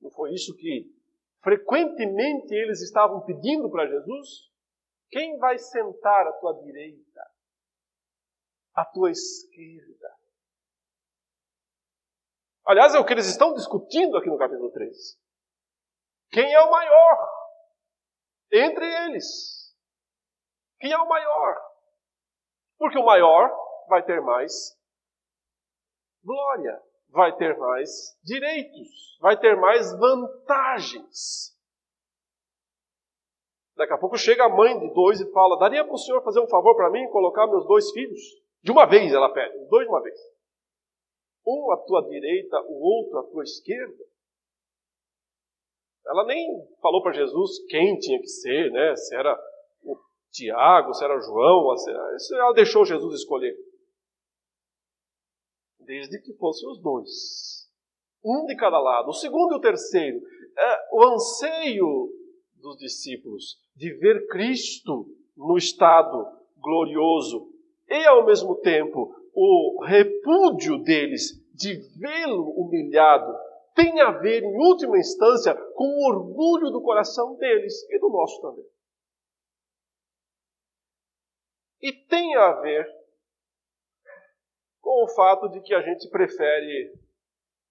Não 0.00 0.10
foi 0.10 0.32
isso 0.32 0.54
que 0.56 0.94
frequentemente 1.44 2.52
eles 2.52 2.82
estavam 2.82 3.24
pedindo 3.24 3.70
para 3.70 3.86
Jesus: 3.86 4.50
quem 5.10 5.38
vai 5.38 5.56
sentar 5.56 6.26
à 6.26 6.32
tua 6.32 6.54
direita, 6.64 7.30
à 8.74 8.84
tua 8.84 9.12
esquerda? 9.12 10.16
Aliás, 12.66 12.94
é 12.94 12.98
o 12.98 13.04
que 13.04 13.12
eles 13.12 13.26
estão 13.26 13.54
discutindo 13.54 14.16
aqui 14.16 14.28
no 14.28 14.38
capítulo 14.38 14.72
13. 14.72 15.16
Quem 16.32 16.52
é 16.52 16.60
o 16.60 16.70
maior? 16.70 17.44
entre 18.54 18.86
eles. 19.06 19.74
Quem 20.78 20.92
é 20.92 20.98
o 20.98 21.08
maior? 21.08 21.56
Porque 22.78 22.98
o 22.98 23.04
maior 23.04 23.50
vai 23.88 24.02
ter 24.04 24.20
mais 24.20 24.78
glória, 26.22 26.82
vai 27.14 27.34
ter 27.36 27.56
mais 27.56 28.18
direitos, 28.22 29.16
vai 29.20 29.38
ter 29.38 29.56
mais 29.56 29.96
vantagens. 29.98 31.54
Daqui 33.76 33.92
a 33.92 33.98
pouco 33.98 34.18
chega 34.18 34.44
a 34.44 34.48
mãe 34.48 34.78
de 34.78 34.92
dois 34.92 35.20
e 35.20 35.32
fala: 35.32 35.58
Daria 35.58 35.84
para 35.84 35.94
o 35.94 35.98
senhor 35.98 36.22
fazer 36.22 36.40
um 36.40 36.48
favor 36.48 36.76
para 36.76 36.90
mim 36.90 37.02
e 37.02 37.10
colocar 37.10 37.46
meus 37.46 37.66
dois 37.66 37.90
filhos? 37.92 38.20
De 38.62 38.70
uma 38.70 38.86
vez 38.86 39.12
ela 39.12 39.32
pede, 39.32 39.66
dois 39.68 39.86
de 39.86 39.92
uma 39.92 40.02
vez. 40.02 40.18
Um 41.46 41.70
à 41.72 41.76
tua 41.76 42.02
direita, 42.08 42.60
o 42.68 42.82
outro 42.82 43.18
à 43.18 43.22
tua 43.24 43.42
esquerda. 43.42 44.04
Ela 46.06 46.24
nem 46.26 46.46
falou 46.82 47.02
para 47.02 47.12
Jesus 47.12 47.64
quem 47.68 47.98
tinha 47.98 48.20
que 48.20 48.28
ser, 48.28 48.70
né? 48.70 48.94
Se 48.96 49.14
era 49.14 49.38
o 49.82 49.96
Tiago, 50.30 50.92
se 50.94 51.04
era 51.04 51.16
o 51.16 51.20
João, 51.20 51.76
se 51.76 52.34
ela 52.34 52.52
deixou 52.52 52.84
Jesus 52.84 53.14
escolher. 53.20 53.54
Desde 55.84 56.20
que 56.20 56.32
fossem 56.34 56.68
os 56.68 56.80
dois. 56.80 57.68
Um 58.24 58.46
de 58.46 58.56
cada 58.56 58.78
lado. 58.78 59.08
O 59.08 59.12
segundo 59.12 59.54
e 59.54 59.56
o 59.56 59.60
terceiro. 59.60 60.20
É, 60.56 60.78
o 60.92 61.04
anseio 61.04 62.10
dos 62.54 62.76
discípulos 62.78 63.58
de 63.76 63.92
ver 63.94 64.26
Cristo 64.28 65.06
no 65.36 65.56
estado 65.56 66.26
glorioso 66.56 67.50
e, 67.88 68.06
ao 68.06 68.24
mesmo 68.24 68.56
tempo, 68.56 69.14
o 69.34 69.84
repúdio 69.84 70.78
deles 70.78 71.32
de 71.54 71.74
vê-lo 71.98 72.50
humilhado 72.50 73.34
tem 73.74 74.00
a 74.00 74.12
ver, 74.12 74.42
em 74.44 74.56
última 74.56 74.96
instância, 74.96 75.54
com 75.74 75.84
o 75.84 76.08
orgulho 76.08 76.70
do 76.70 76.80
coração 76.80 77.36
deles 77.36 77.74
e 77.90 77.98
do 77.98 78.08
nosso 78.08 78.40
também. 78.40 78.64
E 81.82 81.92
tem 81.92 82.36
a 82.36 82.52
ver 82.60 82.86
com 84.84 85.02
o 85.02 85.08
fato 85.08 85.48
de 85.48 85.62
que 85.62 85.74
a 85.74 85.80
gente 85.80 86.10
prefere 86.10 86.92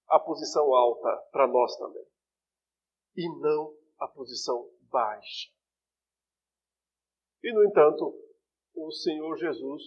a 0.08 0.18
posição 0.18 0.74
alta 0.74 1.16
para 1.30 1.46
nós 1.46 1.76
também, 1.76 2.04
e 3.16 3.40
não 3.40 3.72
a 4.00 4.08
posição 4.08 4.68
baixa. 4.90 5.48
E, 7.40 7.52
no 7.52 7.64
entanto, 7.64 8.12
o 8.74 8.90
Senhor 8.90 9.36
Jesus 9.36 9.82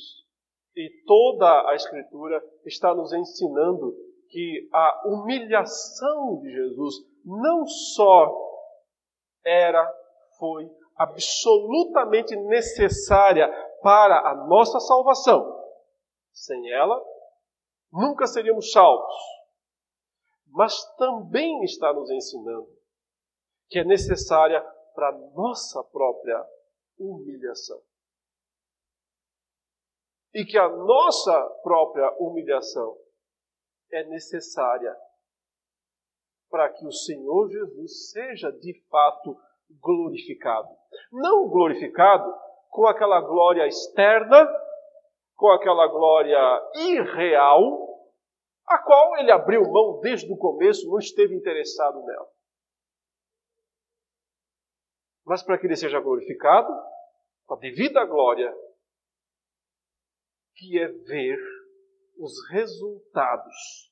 e 0.73 1.03
toda 1.05 1.69
a 1.69 1.75
Escritura 1.75 2.41
está 2.65 2.95
nos 2.95 3.11
ensinando 3.11 3.93
que 4.29 4.69
a 4.71 5.07
humilhação 5.07 6.39
de 6.39 6.49
Jesus 6.49 6.95
não 7.25 7.65
só 7.65 8.31
era, 9.43 9.85
foi 10.39 10.69
absolutamente 10.95 12.35
necessária 12.35 13.49
para 13.81 14.29
a 14.29 14.47
nossa 14.47 14.79
salvação. 14.79 15.55
Sem 16.31 16.71
ela, 16.71 17.03
nunca 17.97 18.27
seríamos 18.27 18.71
salvos. 18.71 19.15
Mas 20.47 20.73
também 20.95 21.63
está 21.63 21.93
nos 21.93 22.09
ensinando 22.09 22.67
que 23.69 23.79
é 23.79 23.83
necessária 23.83 24.61
para 24.95 25.11
nossa 25.35 25.83
própria 25.83 26.43
humilhação. 26.97 27.79
E 30.33 30.45
que 30.45 30.57
a 30.57 30.69
nossa 30.69 31.41
própria 31.63 32.09
humilhação 32.19 32.97
é 33.91 34.03
necessária 34.05 34.95
para 36.49 36.69
que 36.69 36.85
o 36.85 36.91
Senhor 36.91 37.49
Jesus 37.49 38.11
seja 38.11 38.51
de 38.51 38.73
fato 38.89 39.37
glorificado. 39.81 40.69
Não 41.11 41.47
glorificado 41.49 42.33
com 42.69 42.87
aquela 42.87 43.19
glória 43.21 43.67
externa, 43.67 44.47
com 45.35 45.49
aquela 45.51 45.87
glória 45.87 46.39
irreal, 46.75 47.86
a 48.67 48.77
qual 48.79 49.17
ele 49.17 49.31
abriu 49.31 49.61
mão 49.71 49.99
desde 50.01 50.31
o 50.31 50.37
começo, 50.37 50.89
não 50.89 50.99
esteve 50.99 51.33
interessado 51.33 52.03
nela 52.05 52.37
mas 55.27 55.43
para 55.43 55.59
que 55.59 55.67
ele 55.67 55.75
seja 55.75 55.99
glorificado 55.99 56.73
com 57.45 57.55
a 57.55 57.59
devida 57.59 58.05
glória, 58.05 58.49
que 60.55 60.79
é 60.79 60.87
ver 60.87 61.37
os 62.17 62.33
resultados 62.49 63.91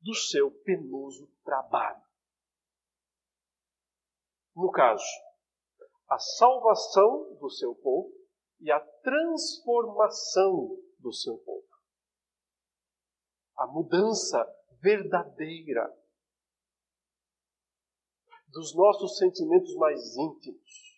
do 0.00 0.12
seu 0.12 0.50
penoso 0.50 1.30
trabalho. 1.44 2.02
No 4.56 4.70
caso, 4.72 5.04
a 6.08 6.18
salvação 6.18 7.36
do 7.36 7.48
seu 7.48 7.72
povo 7.76 8.12
e 8.60 8.70
a 8.72 8.80
transformação 8.80 10.76
do 10.98 11.12
seu 11.12 11.38
povo. 11.38 11.75
A 13.56 13.66
mudança 13.66 14.44
verdadeira 14.80 15.90
dos 18.48 18.74
nossos 18.74 19.18
sentimentos 19.18 19.74
mais 19.76 20.16
íntimos. 20.16 20.96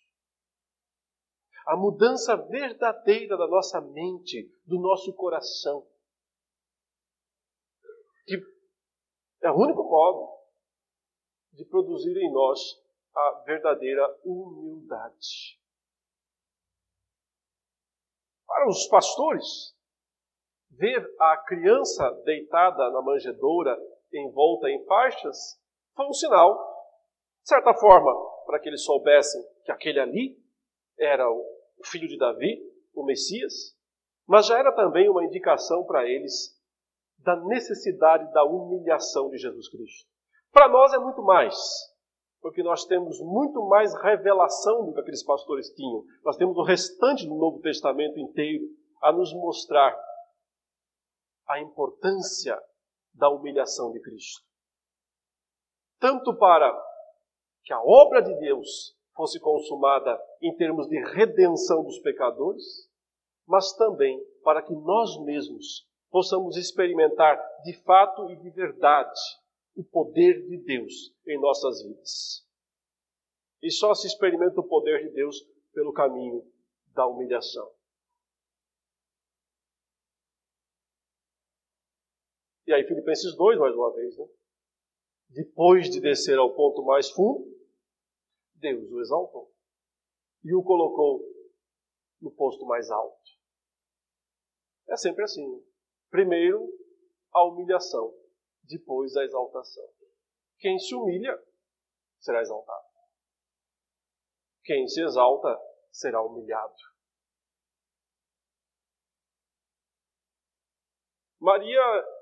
A 1.67 1.75
mudança 1.75 2.35
verdadeira 2.35 3.37
da 3.37 3.47
nossa 3.47 3.79
mente, 3.81 4.49
do 4.65 4.79
nosso 4.79 5.13
coração. 5.13 5.85
Que 8.25 8.35
é 9.43 9.51
o 9.51 9.55
único 9.55 9.83
modo 9.83 10.39
de 11.53 11.65
produzir 11.65 12.15
em 12.17 12.31
nós 12.31 12.59
a 13.15 13.43
verdadeira 13.45 14.19
humildade. 14.23 15.59
Para 18.47 18.67
os 18.67 18.87
pastores, 18.87 19.77
ver 20.79 21.05
a 21.19 21.37
criança 21.45 22.09
deitada 22.23 22.89
na 22.89 23.01
manjedoura 23.01 23.77
envolta 24.13 24.69
em 24.69 24.83
faixas 24.85 25.37
foi 25.95 26.07
um 26.07 26.13
sinal 26.13 26.69
de 27.43 27.49
certa 27.49 27.73
forma, 27.73 28.11
para 28.45 28.59
que 28.59 28.69
eles 28.69 28.83
soubessem 28.83 29.41
que 29.65 29.71
aquele 29.71 29.99
ali 29.99 30.37
era 30.99 31.27
o 31.29 31.43
filho 31.85 32.07
de 32.07 32.17
Davi, 32.17 32.61
o 32.93 33.03
Messias, 33.03 33.75
mas 34.27 34.45
já 34.45 34.59
era 34.59 34.71
também 34.71 35.09
uma 35.09 35.23
indicação 35.23 35.83
para 35.83 36.07
eles 36.07 36.55
da 37.17 37.35
necessidade 37.45 38.31
da 38.31 38.43
humilhação 38.43 39.29
de 39.29 39.37
Jesus 39.37 39.67
Cristo. 39.69 40.07
Para 40.51 40.69
nós 40.69 40.93
é 40.93 40.99
muito 40.99 41.23
mais, 41.23 41.55
porque 42.41 42.61
nós 42.61 42.85
temos 42.85 43.19
muito 43.19 43.67
mais 43.67 43.93
revelação 43.95 44.85
do 44.85 44.93
que 44.93 44.99
aqueles 44.99 45.23
pastores 45.23 45.69
tinham. 45.73 46.03
Nós 46.23 46.37
temos 46.37 46.55
o 46.57 46.63
restante 46.63 47.27
do 47.27 47.35
Novo 47.35 47.59
Testamento 47.61 48.19
inteiro 48.19 48.65
a 49.01 49.11
nos 49.11 49.33
mostrar 49.33 49.97
a 51.49 51.59
importância 51.59 52.57
da 53.13 53.29
humilhação 53.29 53.91
de 53.91 53.99
Cristo. 54.01 54.43
Tanto 55.99 56.37
para 56.37 56.71
que 57.63 57.73
a 57.73 57.81
obra 57.81 58.21
de 58.21 58.33
Deus 58.39 58.95
fosse 59.15 59.39
consumada 59.39 60.17
em 60.41 60.55
termos 60.55 60.87
de 60.87 60.97
redenção 61.13 61.83
dos 61.83 61.99
pecadores, 61.99 62.89
mas 63.45 63.73
também 63.73 64.23
para 64.43 64.61
que 64.61 64.73
nós 64.73 65.21
mesmos 65.25 65.87
possamos 66.09 66.55
experimentar 66.55 67.37
de 67.63 67.73
fato 67.83 68.29
e 68.29 68.35
de 68.37 68.49
verdade 68.51 69.19
o 69.75 69.83
poder 69.83 70.45
de 70.47 70.57
Deus 70.57 71.13
em 71.27 71.39
nossas 71.39 71.83
vidas. 71.83 72.47
E 73.61 73.71
só 73.71 73.93
se 73.93 74.07
experimenta 74.07 74.61
o 74.61 74.67
poder 74.67 75.03
de 75.03 75.13
Deus 75.13 75.35
pelo 75.73 75.91
caminho 75.91 76.43
da 76.93 77.05
humilhação. 77.05 77.69
E 82.69 82.73
aí, 82.73 82.83
Filipenses 82.83 83.35
2, 83.35 83.57
mais 83.57 83.73
uma 83.73 83.91
vez, 83.95 84.15
né? 84.15 84.27
Depois 85.29 85.89
de 85.89 85.99
descer 85.99 86.37
ao 86.37 86.53
ponto 86.53 86.83
mais 86.83 87.09
fundo, 87.09 87.43
Deus 88.53 88.91
o 88.91 89.01
exaltou 89.01 89.51
e 90.43 90.53
o 90.53 90.61
colocou 90.61 91.19
no 92.21 92.29
posto 92.29 92.67
mais 92.67 92.91
alto. 92.91 93.31
É 94.87 94.95
sempre 94.95 95.23
assim. 95.23 95.65
Primeiro 96.11 96.63
a 97.33 97.43
humilhação, 97.43 98.13
depois 98.65 99.17
a 99.17 99.23
exaltação. 99.23 99.89
Quem 100.59 100.77
se 100.77 100.93
humilha 100.93 101.43
será 102.19 102.39
exaltado. 102.39 102.85
Quem 104.63 104.87
se 104.87 105.01
exalta 105.01 105.59
será 105.91 106.21
humilhado. 106.21 106.75
Maria 111.39 112.18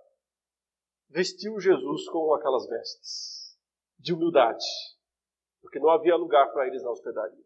vestiu 1.10 1.60
Jesus 1.60 2.10
com 2.10 2.34
aquelas 2.34 2.68
vestes 2.68 3.58
de 4.00 4.14
humildade, 4.14 4.66
porque 5.62 5.80
não 5.80 5.90
havia 5.90 6.16
lugar 6.16 6.52
para 6.52 6.68
eles 6.68 6.84
na 6.84 6.92
hospedaria. 6.92 7.46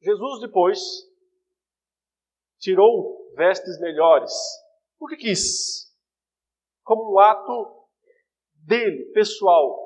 Jesus 0.00 0.40
depois 0.40 0.80
tirou 2.58 3.32
vestes 3.34 3.78
melhores, 3.80 4.32
porque 4.98 5.16
quis, 5.16 5.92
como 6.82 7.14
um 7.14 7.18
ato 7.18 7.88
dele, 8.54 9.10
pessoal, 9.12 9.82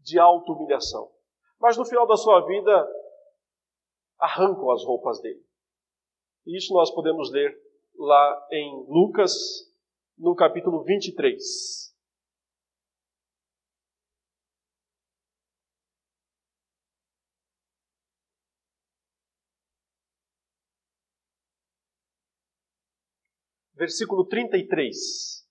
de 0.00 0.18
auto-humilhação. 0.18 1.10
Mas 1.58 1.76
no 1.76 1.84
final 1.84 2.06
da 2.06 2.16
sua 2.16 2.46
vida, 2.46 2.88
arrancam 4.18 4.70
as 4.70 4.84
roupas 4.84 5.20
dele. 5.20 5.44
E 6.46 6.56
isso 6.56 6.72
nós 6.72 6.90
podemos 6.90 7.30
ler 7.32 7.58
lá 7.98 8.48
em 8.52 8.86
Lucas, 8.88 9.32
no 10.18 10.34
capítulo 10.34 10.82
23. 10.82 11.94
Versículo 23.74 24.26
33. 24.26 25.46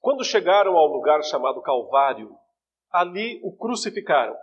Quando 0.00 0.24
chegaram 0.24 0.76
ao 0.76 0.88
lugar 0.88 1.22
chamado 1.22 1.62
Calvário, 1.62 2.36
ali 2.90 3.40
o 3.44 3.56
crucificaram, 3.56 4.36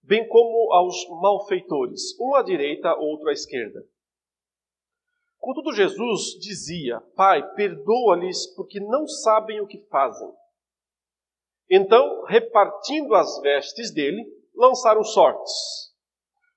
bem 0.00 0.28
como 0.28 0.72
aos 0.72 0.94
malfeitores, 1.20 2.16
um 2.20 2.36
à 2.36 2.42
direita, 2.44 2.94
outro 2.94 3.28
à 3.28 3.32
esquerda. 3.32 3.84
Contudo, 5.44 5.74
Jesus 5.74 6.38
dizia: 6.40 7.02
Pai, 7.14 7.46
perdoa-lhes, 7.54 8.46
porque 8.54 8.80
não 8.80 9.06
sabem 9.06 9.60
o 9.60 9.66
que 9.66 9.76
fazem. 9.90 10.32
Então, 11.70 12.24
repartindo 12.24 13.14
as 13.14 13.42
vestes 13.42 13.92
dele, 13.92 14.24
lançaram 14.54 15.04
sortes. 15.04 15.52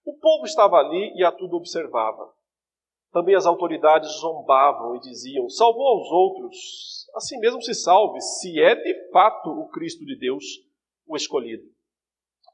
O 0.05 0.17
povo 0.17 0.45
estava 0.45 0.77
ali 0.77 1.13
e 1.17 1.23
a 1.25 1.33
tudo 1.33 1.57
observava. 1.57 2.33
Também 3.11 3.35
as 3.35 3.45
autoridades 3.45 4.09
zombavam 4.21 4.95
e 4.95 5.01
diziam: 5.01 5.49
Salvou 5.49 5.85
aos 5.85 6.09
outros, 6.09 6.55
assim 7.13 7.37
mesmo 7.39 7.61
se 7.61 7.73
salve, 7.73 8.21
se 8.21 8.57
é 8.57 8.73
de 8.73 9.11
fato 9.11 9.49
o 9.49 9.67
Cristo 9.67 10.05
de 10.05 10.17
Deus, 10.17 10.45
o 11.05 11.17
escolhido. 11.17 11.65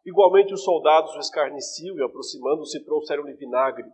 Igualmente 0.04 0.52
os 0.52 0.63
soldados 0.63 1.15
o 1.15 1.19
escarneciam 1.19 1.96
e, 1.96 2.04
aproximando-se, 2.04 2.84
trouxeram-lhe 2.84 3.36
vinagre, 3.36 3.88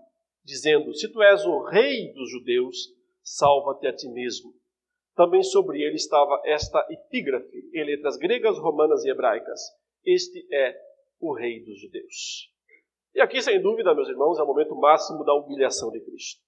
dizendo: 0.43 0.93
Se 0.93 1.11
tu 1.11 1.21
és 1.21 1.45
o 1.45 1.63
rei 1.63 2.13
dos 2.13 2.29
judeus, 2.31 2.75
salva-te 3.23 3.87
a 3.87 3.95
ti 3.95 4.07
mesmo. 4.09 4.53
Também 5.15 5.43
sobre 5.43 5.81
ele 5.81 5.95
estava 5.95 6.41
esta 6.45 6.85
epígrafe, 6.89 7.69
em 7.73 7.83
letras 7.83 8.17
gregas, 8.17 8.57
romanas 8.57 9.03
e 9.03 9.09
hebraicas: 9.09 9.59
Este 10.05 10.47
é 10.53 10.75
o 11.19 11.33
rei 11.33 11.63
dos 11.63 11.79
judeus. 11.81 12.49
E 13.13 13.21
aqui, 13.21 13.41
sem 13.41 13.61
dúvida, 13.61 13.93
meus 13.93 14.07
irmãos, 14.07 14.39
é 14.39 14.43
o 14.43 14.47
momento 14.47 14.75
máximo 14.75 15.23
da 15.23 15.33
humilhação 15.33 15.91
de 15.91 15.99
Cristo. 15.99 16.41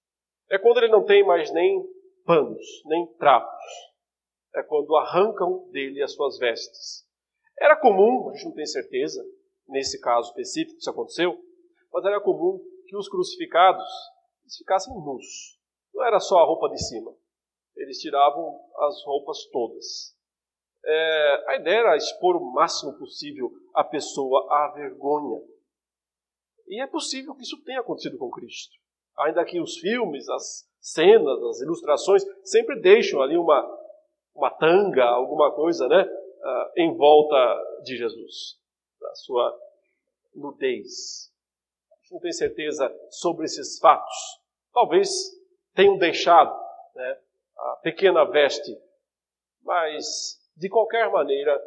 É 0.50 0.58
quando 0.58 0.78
ele 0.78 0.90
não 0.90 1.04
tem 1.04 1.26
mais 1.26 1.52
nem 1.52 1.84
panos, 2.26 2.66
nem 2.86 3.08
trapos. 3.18 3.66
É 4.56 4.62
quando 4.64 4.96
arrancam 4.96 5.70
dele 5.72 6.02
as 6.02 6.14
suas 6.14 6.38
vestes. 6.38 7.06
Era 7.60 7.76
comum, 7.76 8.30
a 8.30 8.34
gente 8.34 8.46
não 8.46 8.54
tem 8.54 8.66
certeza, 8.66 9.24
nesse 9.68 10.00
caso 10.00 10.30
específico 10.30 10.78
isso 10.78 10.90
aconteceu, 10.90 11.38
mas 11.92 12.06
era 12.06 12.20
comum 12.20 12.60
que 12.92 12.98
os 12.98 13.08
crucificados 13.08 13.88
ficassem 14.58 14.94
nus. 14.94 15.58
Não 15.94 16.06
era 16.06 16.20
só 16.20 16.40
a 16.40 16.46
roupa 16.46 16.70
de 16.70 16.78
cima. 16.78 17.16
Eles 17.76 18.00
tiravam 18.00 18.60
as 18.80 19.04
roupas 19.06 19.46
todas. 19.46 20.16
É, 20.84 21.46
a 21.48 21.56
ideia 21.56 21.80
era 21.80 21.96
expor 21.96 22.36
o 22.36 22.52
máximo 22.52 22.98
possível 22.98 23.50
a 23.74 23.84
pessoa 23.84 24.46
à 24.52 24.74
vergonha. 24.76 25.42
E 26.68 26.82
é 26.82 26.88
possível 26.88 27.34
que 27.34 27.44
isso 27.44 27.64
tenha 27.64 27.80
acontecido 27.80 28.18
com 28.18 28.30
Cristo 28.30 28.82
ainda 29.18 29.46
que 29.46 29.60
os 29.60 29.78
filmes, 29.78 30.28
as 30.30 30.68
cenas, 30.80 31.42
as 31.44 31.62
ilustrações 31.62 32.24
sempre 32.44 32.80
deixam 32.80 33.22
ali 33.22 33.38
uma, 33.38 33.80
uma 34.36 34.50
tanga, 34.50 35.06
alguma 35.06 35.52
coisa, 35.54 35.88
né, 35.88 36.04
uh, 36.04 36.72
em 36.78 36.96
volta 36.96 37.82
de 37.84 37.98
Jesus, 37.98 38.58
da 39.00 39.14
sua 39.16 39.58
nudez. 40.36 41.31
Não 42.12 42.20
tem 42.20 42.34
certeza 42.34 42.94
sobre 43.10 43.46
esses 43.46 43.80
fatos. 43.80 44.42
Talvez 44.74 45.10
tenham 45.74 45.98
deixado 45.98 46.54
né, 46.94 47.22
a 47.58 47.80
pequena 47.82 48.26
veste, 48.26 48.78
mas 49.64 50.38
de 50.58 50.68
qualquer 50.70 51.10
maneira, 51.10 51.58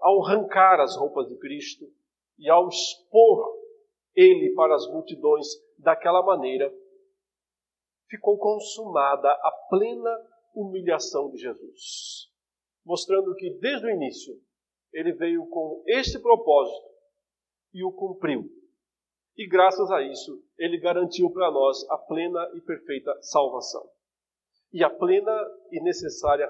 ao 0.00 0.24
arrancar 0.24 0.80
as 0.80 0.96
roupas 0.96 1.28
de 1.28 1.38
Cristo 1.38 1.86
e 2.36 2.50
ao 2.50 2.68
expor 2.68 3.60
ele 4.14 4.52
para 4.54 4.74
as 4.74 4.86
multidões 4.88 5.46
daquela 5.78 6.22
maneira, 6.22 6.74
ficou 8.08 8.36
consumada 8.38 9.30
a 9.30 9.52
plena 9.68 10.10
humilhação 10.52 11.30
de 11.30 11.38
Jesus, 11.38 12.28
mostrando 12.84 13.34
que 13.36 13.50
desde 13.60 13.86
o 13.86 13.90
início 13.90 14.34
ele 14.92 15.12
veio 15.12 15.46
com 15.46 15.84
este 15.86 16.18
propósito 16.18 16.88
e 17.72 17.84
o 17.84 17.92
cumpriu. 17.92 18.59
E 19.36 19.46
graças 19.48 19.90
a 19.90 20.02
isso, 20.02 20.42
ele 20.58 20.78
garantiu 20.78 21.30
para 21.30 21.50
nós 21.50 21.88
a 21.90 21.96
plena 21.96 22.50
e 22.54 22.60
perfeita 22.60 23.16
salvação 23.22 23.88
e 24.72 24.84
a 24.84 24.90
plena 24.90 25.32
e 25.70 25.82
necessária 25.82 26.48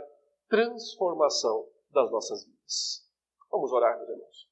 transformação 0.49 1.67
das 1.91 2.11
nossas 2.11 2.45
vidas. 2.45 3.09
Vamos 3.51 3.73
orar, 3.73 3.97
meus 3.97 4.09
irmãos. 4.09 4.51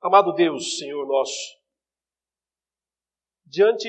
Amado 0.00 0.32
Deus, 0.32 0.78
Senhor 0.78 1.06
nosso, 1.06 1.62
diante 3.46 3.88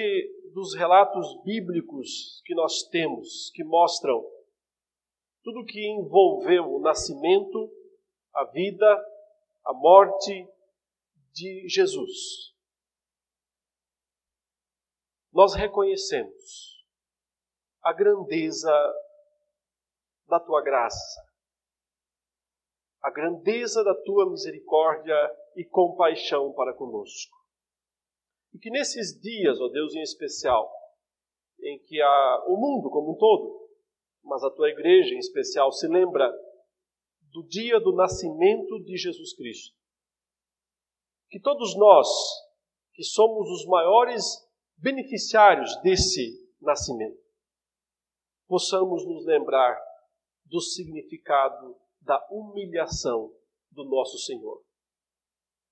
dos 0.53 0.75
relatos 0.75 1.41
bíblicos 1.43 2.41
que 2.45 2.53
nós 2.53 2.83
temos, 2.89 3.49
que 3.55 3.63
mostram 3.63 4.23
tudo 5.43 5.65
que 5.65 5.83
envolveu 5.87 6.71
o 6.71 6.79
nascimento, 6.79 7.71
a 8.33 8.45
vida, 8.45 8.85
a 9.65 9.73
morte 9.73 10.47
de 11.31 11.67
Jesus, 11.67 12.53
nós 15.31 15.55
reconhecemos 15.55 16.85
a 17.81 17.91
grandeza 17.91 18.71
da 20.27 20.39
tua 20.39 20.61
graça, 20.61 21.21
a 23.01 23.11
grandeza 23.11 23.83
da 23.83 23.95
tua 24.03 24.29
misericórdia 24.29 25.15
e 25.55 25.65
compaixão 25.65 26.53
para 26.53 26.73
conosco. 26.73 27.35
E 28.53 28.59
que 28.59 28.69
nesses 28.69 29.19
dias, 29.19 29.59
ó 29.59 29.67
Deus, 29.69 29.93
em 29.95 30.01
especial, 30.01 30.71
em 31.59 31.79
que 31.79 32.01
a, 32.01 32.45
o 32.47 32.55
mundo 32.55 32.89
como 32.89 33.13
um 33.13 33.17
todo, 33.17 33.69
mas 34.23 34.43
a 34.43 34.51
tua 34.51 34.69
igreja 34.69 35.13
em 35.13 35.19
especial, 35.19 35.71
se 35.71 35.87
lembra 35.87 36.31
do 37.33 37.43
dia 37.47 37.79
do 37.79 37.91
nascimento 37.93 38.79
de 38.83 38.95
Jesus 38.95 39.35
Cristo. 39.35 39.75
Que 41.29 41.39
todos 41.39 41.75
nós, 41.75 42.07
que 42.93 43.03
somos 43.03 43.49
os 43.49 43.65
maiores 43.65 44.23
beneficiários 44.77 45.75
desse 45.81 46.47
nascimento, 46.61 47.19
possamos 48.47 49.03
nos 49.07 49.25
lembrar 49.25 49.75
do 50.45 50.61
significado 50.61 51.75
da 52.01 52.23
humilhação 52.29 53.35
do 53.71 53.83
nosso 53.83 54.19
Senhor. 54.19 54.63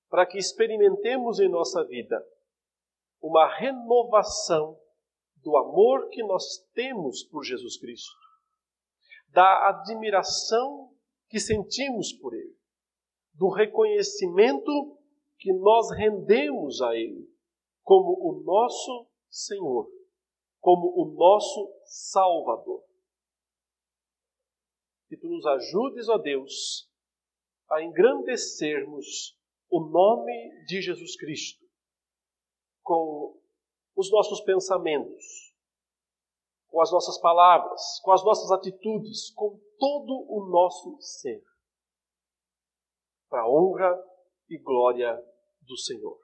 Para 0.09 0.25
que 0.25 0.39
experimentemos 0.39 1.39
em 1.39 1.47
nossa 1.47 1.85
vida 1.85 2.25
uma 3.21 3.47
renovação 3.55 4.79
do 5.35 5.55
amor 5.55 6.09
que 6.09 6.23
nós 6.23 6.57
temos 6.73 7.23
por 7.23 7.43
Jesus 7.43 7.77
Cristo, 7.77 8.17
da 9.27 9.69
admiração 9.69 10.91
que 11.31 11.39
sentimos 11.39 12.11
por 12.11 12.33
Ele, 12.33 12.53
do 13.33 13.47
reconhecimento 13.47 14.99
que 15.39 15.53
nós 15.53 15.89
rendemos 15.91 16.81
a 16.81 16.93
Ele 16.93 17.25
como 17.81 18.11
o 18.19 18.43
nosso 18.43 19.09
Senhor, 19.29 19.89
como 20.59 20.87
o 21.01 21.15
nosso 21.15 21.73
Salvador. 21.85 22.83
Que 25.07 25.15
tu 25.15 25.29
nos 25.29 25.45
ajudes, 25.45 26.09
ó 26.09 26.17
Deus, 26.17 26.89
a 27.69 27.81
engrandecermos 27.81 29.39
o 29.69 29.79
nome 29.79 30.65
de 30.65 30.81
Jesus 30.81 31.15
Cristo 31.15 31.65
com 32.83 33.39
os 33.95 34.11
nossos 34.11 34.41
pensamentos, 34.41 35.40
com 36.71 36.81
as 36.81 36.91
nossas 36.91 37.19
palavras, 37.19 37.99
com 38.01 38.11
as 38.13 38.23
nossas 38.23 38.49
atitudes, 38.49 39.29
com 39.35 39.59
todo 39.77 40.25
o 40.29 40.49
nosso 40.49 40.97
ser, 41.01 41.43
para 43.29 43.41
a 43.41 43.49
honra 43.49 43.93
e 44.49 44.57
glória 44.57 45.21
do 45.61 45.77
Senhor. 45.77 46.17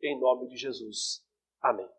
Em 0.00 0.18
nome 0.18 0.46
de 0.48 0.56
Jesus. 0.56 1.24
Amém. 1.60 1.97